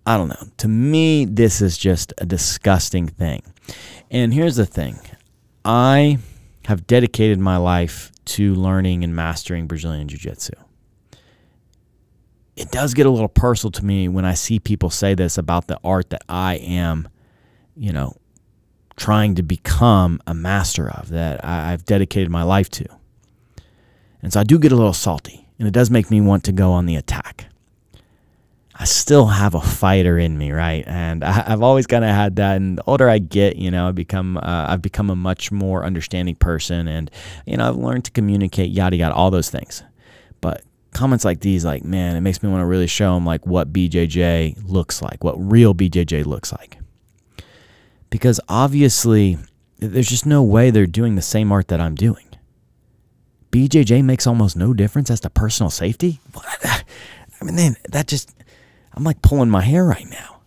I 0.06 0.18
don't 0.18 0.28
know. 0.28 0.48
To 0.58 0.68
me, 0.68 1.26
this 1.26 1.62
is 1.62 1.78
just 1.78 2.14
a 2.18 2.26
disgusting 2.26 3.08
thing. 3.08 3.42
And 4.12 4.34
here's 4.34 4.56
the 4.56 4.66
thing. 4.66 5.00
I 5.64 6.20
have 6.66 6.86
dedicated 6.86 7.40
my 7.40 7.58
life 7.58 8.12
to 8.26 8.54
learning 8.56 9.04
and 9.04 9.16
mastering 9.16 9.68
Brazilian 9.68 10.08
Jiu-Jitsu. 10.08 10.54
It 12.56 12.72
does 12.72 12.94
get 12.94 13.06
a 13.06 13.10
little 13.10 13.28
personal 13.28 13.72
to 13.72 13.86
me 13.86 14.08
when 14.08 14.26
I 14.26 14.34
see 14.34 14.60
people 14.60 14.90
say 14.90 15.14
this 15.14 15.38
about 15.38 15.68
the 15.68 15.80
art 15.84 16.10
that 16.12 16.24
I 16.30 16.56
am, 16.56 17.10
you 17.76 17.92
know, 17.92 18.16
trying 18.96 19.36
to 19.36 19.44
become 19.44 20.22
a 20.26 20.34
master 20.34 20.90
of, 20.90 21.10
that 21.10 21.44
I've 21.44 21.84
dedicated 21.86 22.30
my 22.30 22.44
life 22.44 22.70
to. 22.72 22.86
And 24.26 24.34
so 24.34 24.40
I 24.40 24.44
do 24.44 24.58
get 24.58 24.72
a 24.72 24.76
little 24.76 24.92
salty, 24.92 25.48
and 25.60 25.68
it 25.68 25.72
does 25.72 25.92
make 25.92 26.10
me 26.10 26.20
want 26.20 26.44
to 26.46 26.52
go 26.52 26.72
on 26.72 26.88
the 26.88 26.96
attack. 26.96 27.46
I 28.74 28.86
still 28.86 29.28
have 29.28 29.54
a 29.54 29.62
fighter 29.62 30.18
in 30.18 30.36
me, 30.36 30.52
right? 30.52 30.84
And 30.88 31.24
I, 31.24 31.32
have 31.32 31.62
always 31.62 31.86
kind 31.86 32.04
of 32.04 32.10
had 32.10 32.38
that. 32.38 32.56
And 32.56 32.80
the 32.80 32.84
older 32.88 33.08
I 33.08 33.20
get, 33.20 33.58
you 33.58 33.70
know, 33.70 33.88
I 33.88 33.92
become 33.92 34.38
uh, 34.38 34.42
I've 34.68 34.82
become 34.82 35.12
a 35.12 35.16
much 35.16 35.52
more 35.52 35.86
understanding 35.86 36.34
person, 36.34 36.88
and 36.88 37.12
you 37.46 37.56
know, 37.56 37.70
I've 37.70 37.76
learned 37.76 38.06
to 38.06 38.12
communicate, 38.12 38.72
yada 38.72 38.96
yada, 38.96 39.14
all 39.14 39.30
those 39.30 39.52
things. 39.52 39.84
But 40.42 40.64
comments 40.92 41.24
like 41.24 41.42
these, 41.42 41.64
like 41.64 41.84
man, 41.84 42.16
it 42.16 42.22
makes 42.22 42.42
me 42.42 42.50
want 42.50 42.62
to 42.62 42.66
really 42.66 42.88
show 42.88 43.14
them 43.14 43.28
like 43.28 43.46
what 43.46 43.72
BJJ 43.72 44.68
looks 44.68 45.04
like, 45.04 45.24
what 45.24 45.36
real 45.38 45.76
BJJ 45.76 46.26
looks 46.26 46.52
like, 46.52 46.80
because 48.10 48.40
obviously 48.50 49.38
there's 49.78 50.10
just 50.10 50.26
no 50.26 50.42
way 50.42 50.72
they're 50.72 50.88
doing 50.88 51.14
the 51.14 51.22
same 51.22 51.52
art 51.52 51.68
that 51.68 51.80
I'm 51.80 51.94
doing. 51.94 52.25
BJJ 53.56 54.04
makes 54.04 54.28
almost 54.28 54.58
no 54.58 54.74
difference 54.74 55.10
as 55.10 55.22
to 55.22 55.30
personal 55.30 55.70
safety? 55.70 56.20
What? 56.34 56.46
I 57.42 57.46
mean, 57.46 57.56
then 57.56 57.78
that 57.88 58.06
just, 58.06 58.36
I'm 58.94 59.06
like 59.06 59.22
pulling 59.22 59.50
my 59.50 59.62
hair 59.62 59.86
right 59.86 60.06
now. 60.10 60.42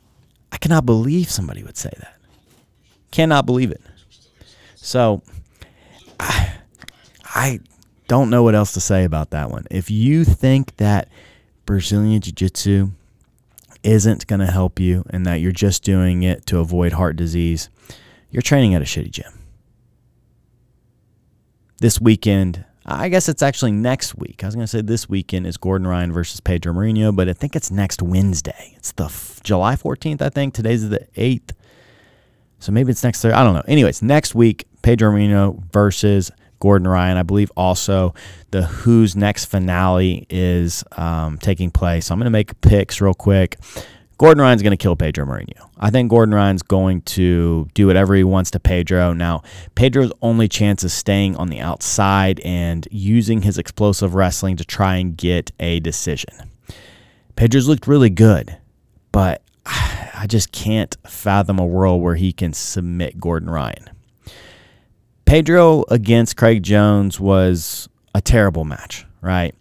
I 0.53 0.59
cannot 0.59 0.85
believe 0.85 1.31
somebody 1.31 1.63
would 1.63 1.79
say 1.79 1.91
that. 2.01 2.17
Cannot 3.11 3.47
believe 3.47 3.71
it. 3.71 3.81
So, 4.75 5.23
I, 6.21 6.53
I 7.25 7.61
don't 8.09 8.29
know 8.29 8.43
what 8.43 8.55
else 8.55 8.73
to 8.73 8.81
say 8.81 9.05
about 9.05 9.31
that 9.31 9.51
one. 9.51 9.65
If 9.71 9.91
you 9.91 10.23
think 10.27 10.77
that 10.77 11.09
Brazilian 11.65 12.21
Jiu 12.21 12.35
Jitsu 12.35 12.91
isn't 13.83 14.27
going 14.27 14.41
to 14.41 14.53
help 14.53 14.79
you 14.79 15.07
and 15.09 15.25
that 15.25 15.37
you're 15.37 15.51
just 15.51 15.83
doing 15.83 16.25
it 16.25 16.45
to 16.45 16.59
avoid 16.59 16.93
heart 16.93 17.17
disease, 17.17 17.71
you're 18.31 18.43
training 18.43 18.75
at 18.75 18.83
a 18.83 18.85
shitty 18.85 19.13
gym. 19.13 19.33
This 21.79 21.99
weekend, 21.99 22.67
I 22.91 23.11
guess 23.11 23.29
it's 23.29 23.43
actually 23.43 23.73
next 23.73 24.17
week. 24.17 24.43
I 24.43 24.47
was 24.47 24.55
going 24.55 24.65
to 24.65 24.69
say 24.69 24.81
this 24.81 25.11
weekend 25.11 25.47
is 25.47 25.59
Gordon 25.59 25.87
Ryan 25.87 26.11
versus 26.11 26.41
Pedro 26.41 26.73
Marinho, 26.73 27.15
but 27.15 27.29
I 27.29 27.35
think 27.35 27.55
it's 27.55 27.71
next 27.71 28.01
Wednesday. 28.01 28.73
It's 28.77 28.93
the 28.93 29.05
f- 29.05 29.41
July 29.45 29.77
14th, 29.77 30.23
I 30.23 30.31
think. 30.31 30.55
Today's 30.55 30.89
the 30.89 31.07
8th. 31.15 31.51
So 32.61 32.73
maybe 32.73 32.91
it's 32.91 33.05
next 33.05 33.21
Thursday. 33.21 33.37
I 33.37 33.45
don't 33.45 33.55
know. 33.55 33.63
Anyways, 33.69 34.01
next 34.01 34.35
week, 34.35 34.67
Pedro 34.81 35.13
Marinho 35.13 35.63
versus 35.71 36.31
Gordon 36.61 36.89
Ryan. 36.89 37.19
I 37.19 37.23
believe 37.25 37.53
also 37.59 38.15
the 38.53 38.63
Who's 38.63 39.15
Next 39.15 39.45
finale 39.45 40.27
is 40.31 40.83
um, 40.93 41.37
taking 41.37 41.71
place. 41.71 42.07
So 42.07 42.15
I'm 42.15 42.19
going 42.19 42.25
to 42.25 42.31
make 42.31 42.59
picks 42.63 43.03
real 43.03 43.13
quick. 43.13 43.59
Gordon 44.19 44.43
Ryan's 44.43 44.63
going 44.63 44.73
to 44.73 44.77
kill 44.77 44.97
Pedro 44.97 45.25
Marinho. 45.25 45.71
I 45.79 45.91
think 45.91 46.11
Gordon 46.11 46.35
Ryan's 46.35 46.63
going 46.63 47.03
to 47.03 47.69
do 47.75 47.87
whatever 47.87 48.17
he 48.17 48.25
wants 48.25 48.51
to 48.51 48.61
Pedro. 48.61 49.13
Now, 49.13 49.43
Pedro's 49.77 50.13
only 50.21 50.49
chance 50.49 50.83
is 50.83 50.93
staying 50.93 51.37
on 51.37 51.49
the 51.49 51.61
outside 51.61 52.41
and 52.41 52.87
using 52.91 53.43
his 53.43 53.59
explosive 53.59 54.17
wrestling 54.17 54.57
to 54.57 54.65
try 54.65 54.97
and 54.97 55.17
get 55.17 55.53
a 55.61 55.79
decision. 55.79 56.51
Pedro's 57.37 57.69
looked 57.69 57.87
really 57.87 58.11
good, 58.11 58.59
but 59.13 59.41
I 59.67 60.27
just 60.27 60.51
can't 60.51 60.97
fathom 61.07 61.61
a 61.61 61.67
world 61.67 62.03
where 62.03 62.17
he 62.17 62.33
can 62.33 62.53
submit 62.53 63.21
Gordon 63.21 63.49
Ryan. 63.49 63.89
Pedro 65.27 65.85
against 65.91 66.37
Craig 66.37 66.65
Jones 66.65 67.21
was 67.21 67.89
a 68.17 68.21
terrible 68.21 68.65
match, 68.65 69.07
right? 69.21 69.55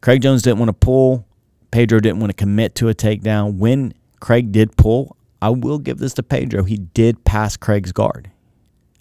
Craig 0.00 0.22
Jones 0.22 0.42
didn't 0.42 0.58
want 0.58 0.70
to 0.70 0.72
pull. 0.72 1.24
Pedro 1.72 1.98
didn't 1.98 2.20
want 2.20 2.30
to 2.30 2.36
commit 2.36 2.76
to 2.76 2.88
a 2.88 2.94
takedown. 2.94 3.56
When 3.56 3.92
Craig 4.20 4.52
did 4.52 4.76
pull, 4.76 5.16
I 5.40 5.50
will 5.50 5.78
give 5.78 5.98
this 5.98 6.14
to 6.14 6.22
Pedro. 6.22 6.62
He 6.62 6.76
did 6.76 7.24
pass 7.24 7.56
Craig's 7.56 7.90
guard. 7.90 8.30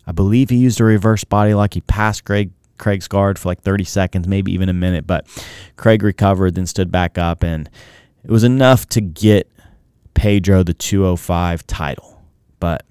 I 0.07 0.11
believe 0.11 0.49
he 0.49 0.57
used 0.57 0.81
a 0.81 0.83
reverse 0.83 1.23
body 1.23 1.53
lock. 1.53 1.75
He 1.75 1.81
passed 1.81 2.23
Craig 2.25 2.51
Craig's 2.79 3.07
guard 3.07 3.37
for 3.37 3.49
like 3.49 3.61
30 3.61 3.83
seconds, 3.83 4.27
maybe 4.27 4.51
even 4.51 4.67
a 4.67 4.73
minute, 4.73 5.05
but 5.05 5.27
Craig 5.77 6.01
recovered, 6.01 6.55
then 6.55 6.65
stood 6.65 6.91
back 6.91 7.17
up, 7.17 7.43
and 7.43 7.69
it 8.23 8.31
was 8.31 8.43
enough 8.43 8.87
to 8.89 9.01
get 9.01 9.47
Pedro 10.15 10.63
the 10.63 10.73
205 10.73 11.67
title. 11.67 12.21
But 12.59 12.83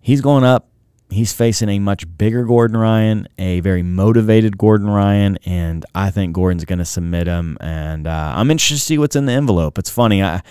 he's 0.00 0.22
going 0.22 0.44
up 0.44 0.68
he's 1.12 1.32
facing 1.32 1.68
a 1.68 1.78
much 1.78 2.04
bigger 2.18 2.44
Gordon 2.44 2.76
Ryan, 2.76 3.28
a 3.38 3.60
very 3.60 3.82
motivated 3.82 4.58
Gordon 4.58 4.88
Ryan, 4.88 5.38
and 5.44 5.84
I 5.94 6.10
think 6.10 6.34
Gordon's 6.34 6.64
going 6.64 6.78
to 6.78 6.84
submit 6.84 7.26
him. 7.26 7.58
And 7.60 8.06
uh, 8.06 8.32
I'm 8.34 8.50
interested 8.50 8.76
to 8.76 8.80
see 8.80 8.98
what's 8.98 9.16
in 9.16 9.26
the 9.26 9.32
envelope. 9.32 9.78
It's 9.78 9.90
funny. 9.90 10.22
I, 10.22 10.42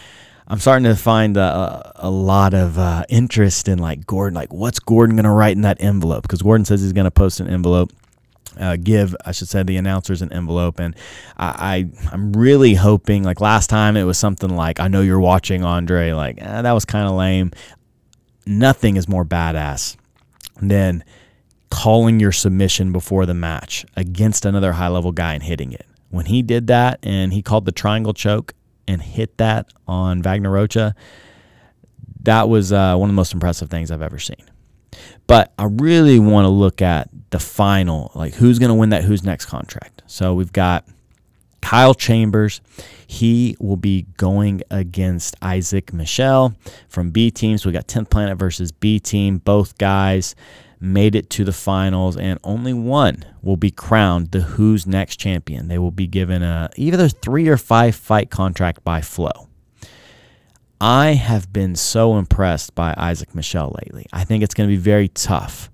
I'm 0.48 0.60
starting 0.60 0.86
to 0.86 0.96
find 0.96 1.38
a, 1.38 1.92
a 1.96 2.10
lot 2.10 2.54
of 2.54 2.78
uh, 2.78 3.06
interest 3.10 3.68
in 3.68 3.80
like 3.80 4.06
Gordon, 4.06 4.36
like 4.36 4.54
what's 4.54 4.80
Gordon 4.80 5.16
going 5.16 5.26
to 5.26 5.32
write 5.32 5.56
in 5.56 5.62
that 5.62 5.82
envelope? 5.82 6.24
Because 6.24 6.42
Gordon 6.42 6.66
says 6.66 6.82
he's 6.82 6.94
going 6.94 7.06
to 7.06 7.12
post 7.12 7.40
an 7.40 7.48
envelope. 7.48 7.92
Uh, 8.60 8.76
give 8.76 9.16
I 9.26 9.32
should 9.32 9.48
say 9.48 9.64
the 9.64 9.78
announcers 9.78 10.22
an 10.22 10.34
envelope, 10.34 10.78
and 10.78 10.94
I, 11.38 11.86
I 12.12 12.14
am 12.14 12.34
really 12.34 12.74
hoping 12.74 13.24
like 13.24 13.40
last 13.40 13.70
time 13.70 13.96
it 13.96 14.04
was 14.04 14.18
something 14.18 14.50
like 14.50 14.82
I 14.82 14.90
know 14.90 15.00
you're 15.00 15.22
watching 15.22 15.64
Andre, 15.64 16.12
like 16.12 16.42
eh, 16.42 16.62
that 16.62 16.72
was 16.74 16.84
kind 16.84 17.08
of 17.08 17.14
lame. 17.14 17.52
Nothing 18.46 18.98
is 18.98 19.08
more 19.08 19.24
badass 19.24 19.96
then 20.70 21.04
calling 21.70 22.20
your 22.20 22.32
submission 22.32 22.92
before 22.92 23.26
the 23.26 23.34
match 23.34 23.86
against 23.96 24.46
another 24.46 24.74
high 24.74 24.90
level 24.90 25.12
guy 25.12 25.34
and 25.34 25.42
hitting 25.42 25.72
it. 25.72 25.86
When 26.10 26.26
he 26.26 26.42
did 26.42 26.68
that 26.68 27.00
and 27.04 27.32
he 27.32 27.42
called 27.42 27.66
the 27.66 27.72
triangle 27.72 28.14
choke 28.14 28.54
and 28.88 29.02
hit 29.02 29.38
that 29.38 29.72
on 29.88 30.22
Wagner 30.22 30.52
Rocha, 30.52 30.94
that 32.24 32.50
was 32.50 32.72
uh, 32.72 32.96
one 32.98 33.10
of 33.10 33.14
the 33.14 33.18
most 33.18 33.34
impressive 33.34 33.70
things 33.70 33.90
I've 33.90 34.02
ever 34.02 34.20
seen. 34.20 34.44
But 35.26 35.54
I 35.58 35.66
really 35.66 36.20
want 36.20 36.46
to 36.46 36.50
look 36.50 36.82
at 36.82 37.10
the 37.30 37.40
final, 37.40 38.12
like 38.14 38.34
who's 38.34 38.60
going 38.60 38.70
to 38.70 38.76
win 38.76 38.90
that 38.90 39.06
who's 39.06 39.24
next 39.24 39.46
contract. 39.46 40.04
So 40.06 40.34
we've 40.34 40.52
got 40.52 40.86
Kyle 41.62 41.94
Chambers. 41.94 42.62
He 43.08 43.56
will 43.60 43.78
be 43.78 44.08
going 44.18 44.62
against 44.70 45.36
Isaac 45.42 45.94
Michelle 45.94 46.54
from 46.88 47.12
B 47.12 47.32
team. 47.32 47.58
So 47.58 47.70
we 47.70 47.74
got 47.74 47.88
10th 47.88 48.10
Planet 48.10 48.38
versus 48.38 48.72
B 48.72 49.00
team. 49.00 49.38
Both 49.38 49.78
guys 49.78 50.36
made 50.82 51.16
it 51.16 51.30
to 51.30 51.44
the 51.44 51.54
finals, 51.54 52.18
and 52.18 52.40
only 52.44 52.74
one 52.74 53.24
will 53.42 53.58
be 53.58 53.70
crowned 53.70 54.32
the 54.32 54.42
Who's 54.42 54.88
Next 54.88 55.18
champion. 55.18 55.68
They 55.68 55.78
will 55.78 55.92
be 55.92 56.08
given 56.08 56.42
a 56.42 56.70
either 56.76 57.08
three 57.08 57.48
or 57.48 57.58
five 57.58 57.96
fight 57.96 58.32
contract 58.32 58.84
by 58.84 59.02
Flow. 59.02 59.48
I 60.82 61.14
have 61.14 61.54
been 61.54 61.76
so 61.76 62.18
impressed 62.18 62.74
by 62.74 62.96
Isaac 62.98 63.36
Michelle 63.36 63.76
lately. 63.84 64.08
I 64.12 64.24
think 64.24 64.44
it's 64.44 64.56
going 64.56 64.68
to 64.68 64.76
be 64.76 64.82
very 64.82 65.10
tough. 65.10 65.70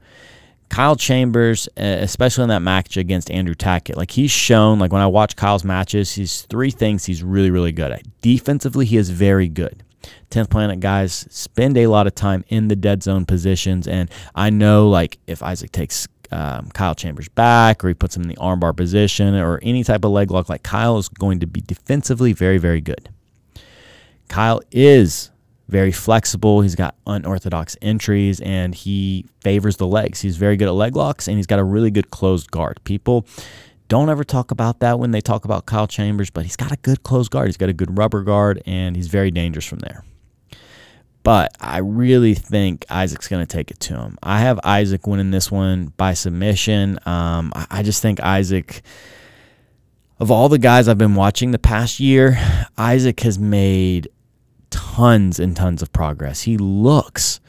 Kyle 0.70 0.96
Chambers, 0.96 1.70
especially 1.78 2.44
in 2.44 2.50
that 2.50 2.62
match 2.62 2.98
against 2.98 3.32
Andrew 3.32 3.56
Tackett, 3.56 3.96
like 3.96 4.12
he's 4.12 4.32
shown, 4.32 4.80
like 4.80 4.92
when 4.92 5.02
I 5.02 5.08
watch 5.08 5.36
Kyle's 5.36 5.64
matches, 5.64 6.14
he's 6.14 6.42
three 6.44 6.72
things 6.72 7.06
he's 7.06 7.24
really, 7.24 7.52
really 7.52 7.72
good 7.72 7.92
at. 7.92 8.04
Defensively, 8.22 8.86
he 8.86 8.98
is 8.98 9.10
very 9.10 9.48
good. 9.48 9.84
10th 10.30 10.50
Planet 10.50 10.80
guys 10.80 11.26
spend 11.30 11.78
a 11.78 11.88
lot 11.88 12.08
of 12.08 12.16
time 12.16 12.44
in 12.50 12.68
the 12.68 12.76
dead 12.76 13.04
zone 13.04 13.26
positions. 13.26 13.88
And 13.88 14.10
I 14.36 14.50
know, 14.50 14.90
like, 14.90 15.18
if 15.28 15.42
Isaac 15.42 15.72
takes 15.72 16.08
um, 16.32 16.70
Kyle 16.72 16.96
Chambers 16.96 17.30
back 17.30 17.84
or 17.84 17.88
he 17.88 17.94
puts 17.94 18.16
him 18.16 18.24
in 18.24 18.30
the 18.30 18.36
armbar 18.36 18.76
position 18.76 19.36
or 19.36 19.60
any 19.64 19.84
type 19.84 20.04
of 20.04 20.12
leg 20.12 20.32
lock, 20.32 20.50
like 20.50 20.64
Kyle 20.64 20.98
is 20.98 21.10
going 21.10 21.40
to 21.40 21.48
be 21.48 21.62
defensively 21.62 22.34
very, 22.34 22.58
very 22.58 22.82
good. 22.82 23.10
Kyle 24.28 24.62
is 24.72 25.32
very 25.68 25.92
flexible. 25.92 26.62
He's 26.62 26.76
got 26.76 26.96
unorthodox 27.06 27.76
entries 27.82 28.40
and 28.40 28.74
he 28.74 29.26
favors 29.42 29.78
the 29.78 29.88
legs. 29.88 30.22
He's 30.22 30.38
very 30.38 30.56
good 30.58 30.68
at 30.68 30.74
leg 30.74 30.96
locks 30.96 31.28
and 31.28 31.38
he's 31.38 31.48
got 31.48 31.60
a 31.60 31.64
really 31.64 31.92
good 31.92 32.10
closed 32.10 32.52
guard. 32.52 32.80
People 32.84 33.26
don't 33.88 34.10
ever 34.10 34.24
talk 34.24 34.52
about 34.52 34.80
that 34.80 35.00
when 35.00 35.12
they 35.12 35.22
talk 35.22 35.46
about 35.46 35.66
Kyle 35.66 35.88
Chambers, 35.88 36.30
but 36.30 36.44
he's 36.44 36.56
got 36.56 36.72
a 36.72 36.78
good 36.78 37.04
closed 37.04 37.32
guard. 37.32 37.48
He's 37.48 37.58
got 37.58 37.70
a 37.70 37.74
good 37.74 37.98
rubber 37.98 38.24
guard 38.24 38.62
and 38.66 38.96
he's 38.96 39.08
very 39.08 39.32
dangerous 39.32 39.66
from 39.66 39.80
there. 39.80 40.04
But 41.24 41.52
I 41.60 41.80
really 41.80 42.34
think 42.34 42.86
Isaac's 42.90 43.28
going 43.28 43.46
to 43.46 43.54
take 43.54 43.70
it 43.70 43.82
to 43.82 43.98
him. 43.98 44.18
I 44.24 44.40
have 44.40 44.62
Isaac 44.64 45.06
winning 45.06 45.32
this 45.32 45.52
one 45.52 45.92
by 45.98 46.14
submission. 46.14 47.00
Um, 47.06 47.52
I 47.70 47.84
just 47.84 48.02
think 48.02 48.22
Isaac 48.22 48.82
of 50.20 50.32
all 50.32 50.50
the 50.50 50.58
guys 50.58 50.88
I've 50.88 50.98
been 50.98 51.16
watching 51.16 51.52
the 51.52 51.60
past 51.60 52.00
year, 52.00 52.40
Isaac 52.78 53.20
has 53.20 53.38
made 53.38 54.10
tons 54.70 55.40
and 55.40 55.56
tons 55.56 55.82
of 55.82 55.92
progress. 55.94 56.42
He 56.42 56.58
looks. 56.58 57.40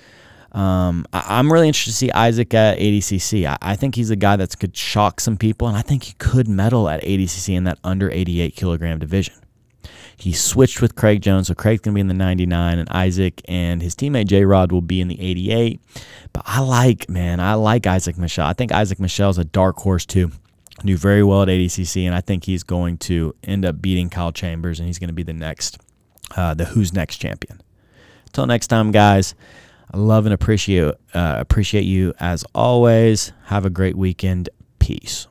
Um, 0.52 1.04
I, 1.12 1.38
am 1.38 1.52
really 1.52 1.68
interested 1.68 1.90
to 1.90 1.96
see 1.96 2.10
Isaac 2.10 2.54
at 2.54 2.78
ADCC. 2.78 3.46
I, 3.46 3.58
I, 3.60 3.76
think 3.76 3.94
he's 3.94 4.10
a 4.10 4.16
guy 4.16 4.36
that 4.36 4.58
could 4.58 4.76
shock 4.76 5.20
some 5.20 5.36
people, 5.36 5.68
and 5.68 5.76
I 5.76 5.82
think 5.82 6.04
he 6.04 6.14
could 6.14 6.48
medal 6.48 6.88
at 6.88 7.02
ADCC 7.02 7.54
in 7.54 7.64
that 7.64 7.78
under 7.84 8.10
88 8.10 8.56
kilogram 8.56 8.98
division. 8.98 9.34
He 10.16 10.32
switched 10.32 10.80
with 10.80 10.96
Craig 10.96 11.22
Jones, 11.22 11.46
so 11.46 11.54
Craig's 11.54 11.82
going 11.82 11.92
to 11.92 11.96
be 11.96 12.00
in 12.00 12.08
the 12.08 12.14
99, 12.14 12.78
and 12.78 12.88
Isaac 12.88 13.40
and 13.46 13.80
his 13.80 13.94
teammate 13.94 14.26
J 14.26 14.44
Rod 14.44 14.72
will 14.72 14.80
be 14.80 15.00
in 15.00 15.08
the 15.08 15.20
88. 15.20 15.80
But 16.32 16.42
I 16.46 16.60
like, 16.60 17.08
man, 17.08 17.40
I 17.40 17.54
like 17.54 17.86
Isaac 17.86 18.18
Michelle. 18.18 18.46
I 18.46 18.52
think 18.52 18.72
Isaac 18.72 18.98
Michelle 18.98 19.30
is 19.30 19.38
a 19.38 19.44
dark 19.44 19.76
horse, 19.76 20.06
too. 20.06 20.32
Knew 20.82 20.96
very 20.96 21.22
well 21.22 21.42
at 21.42 21.48
ADCC, 21.48 22.04
and 22.04 22.14
I 22.14 22.20
think 22.20 22.44
he's 22.44 22.64
going 22.64 22.98
to 22.98 23.34
end 23.44 23.64
up 23.64 23.80
beating 23.80 24.10
Kyle 24.10 24.32
Chambers, 24.32 24.80
and 24.80 24.88
he's 24.88 24.98
going 24.98 25.08
to 25.08 25.14
be 25.14 25.22
the 25.22 25.32
next 25.32 25.78
uh, 26.36 26.54
the 26.54 26.66
Who's 26.66 26.92
Next 26.92 27.18
champion. 27.18 27.60
Until 28.26 28.46
next 28.46 28.66
time, 28.66 28.90
guys, 28.90 29.34
I 29.92 29.96
love 29.96 30.26
and 30.26 30.34
appreciate 30.34 30.94
uh, 31.14 31.36
appreciate 31.38 31.84
you 31.84 32.12
as 32.20 32.44
always. 32.54 33.32
Have 33.44 33.64
a 33.64 33.70
great 33.70 33.96
weekend. 33.96 34.48
Peace. 34.78 35.27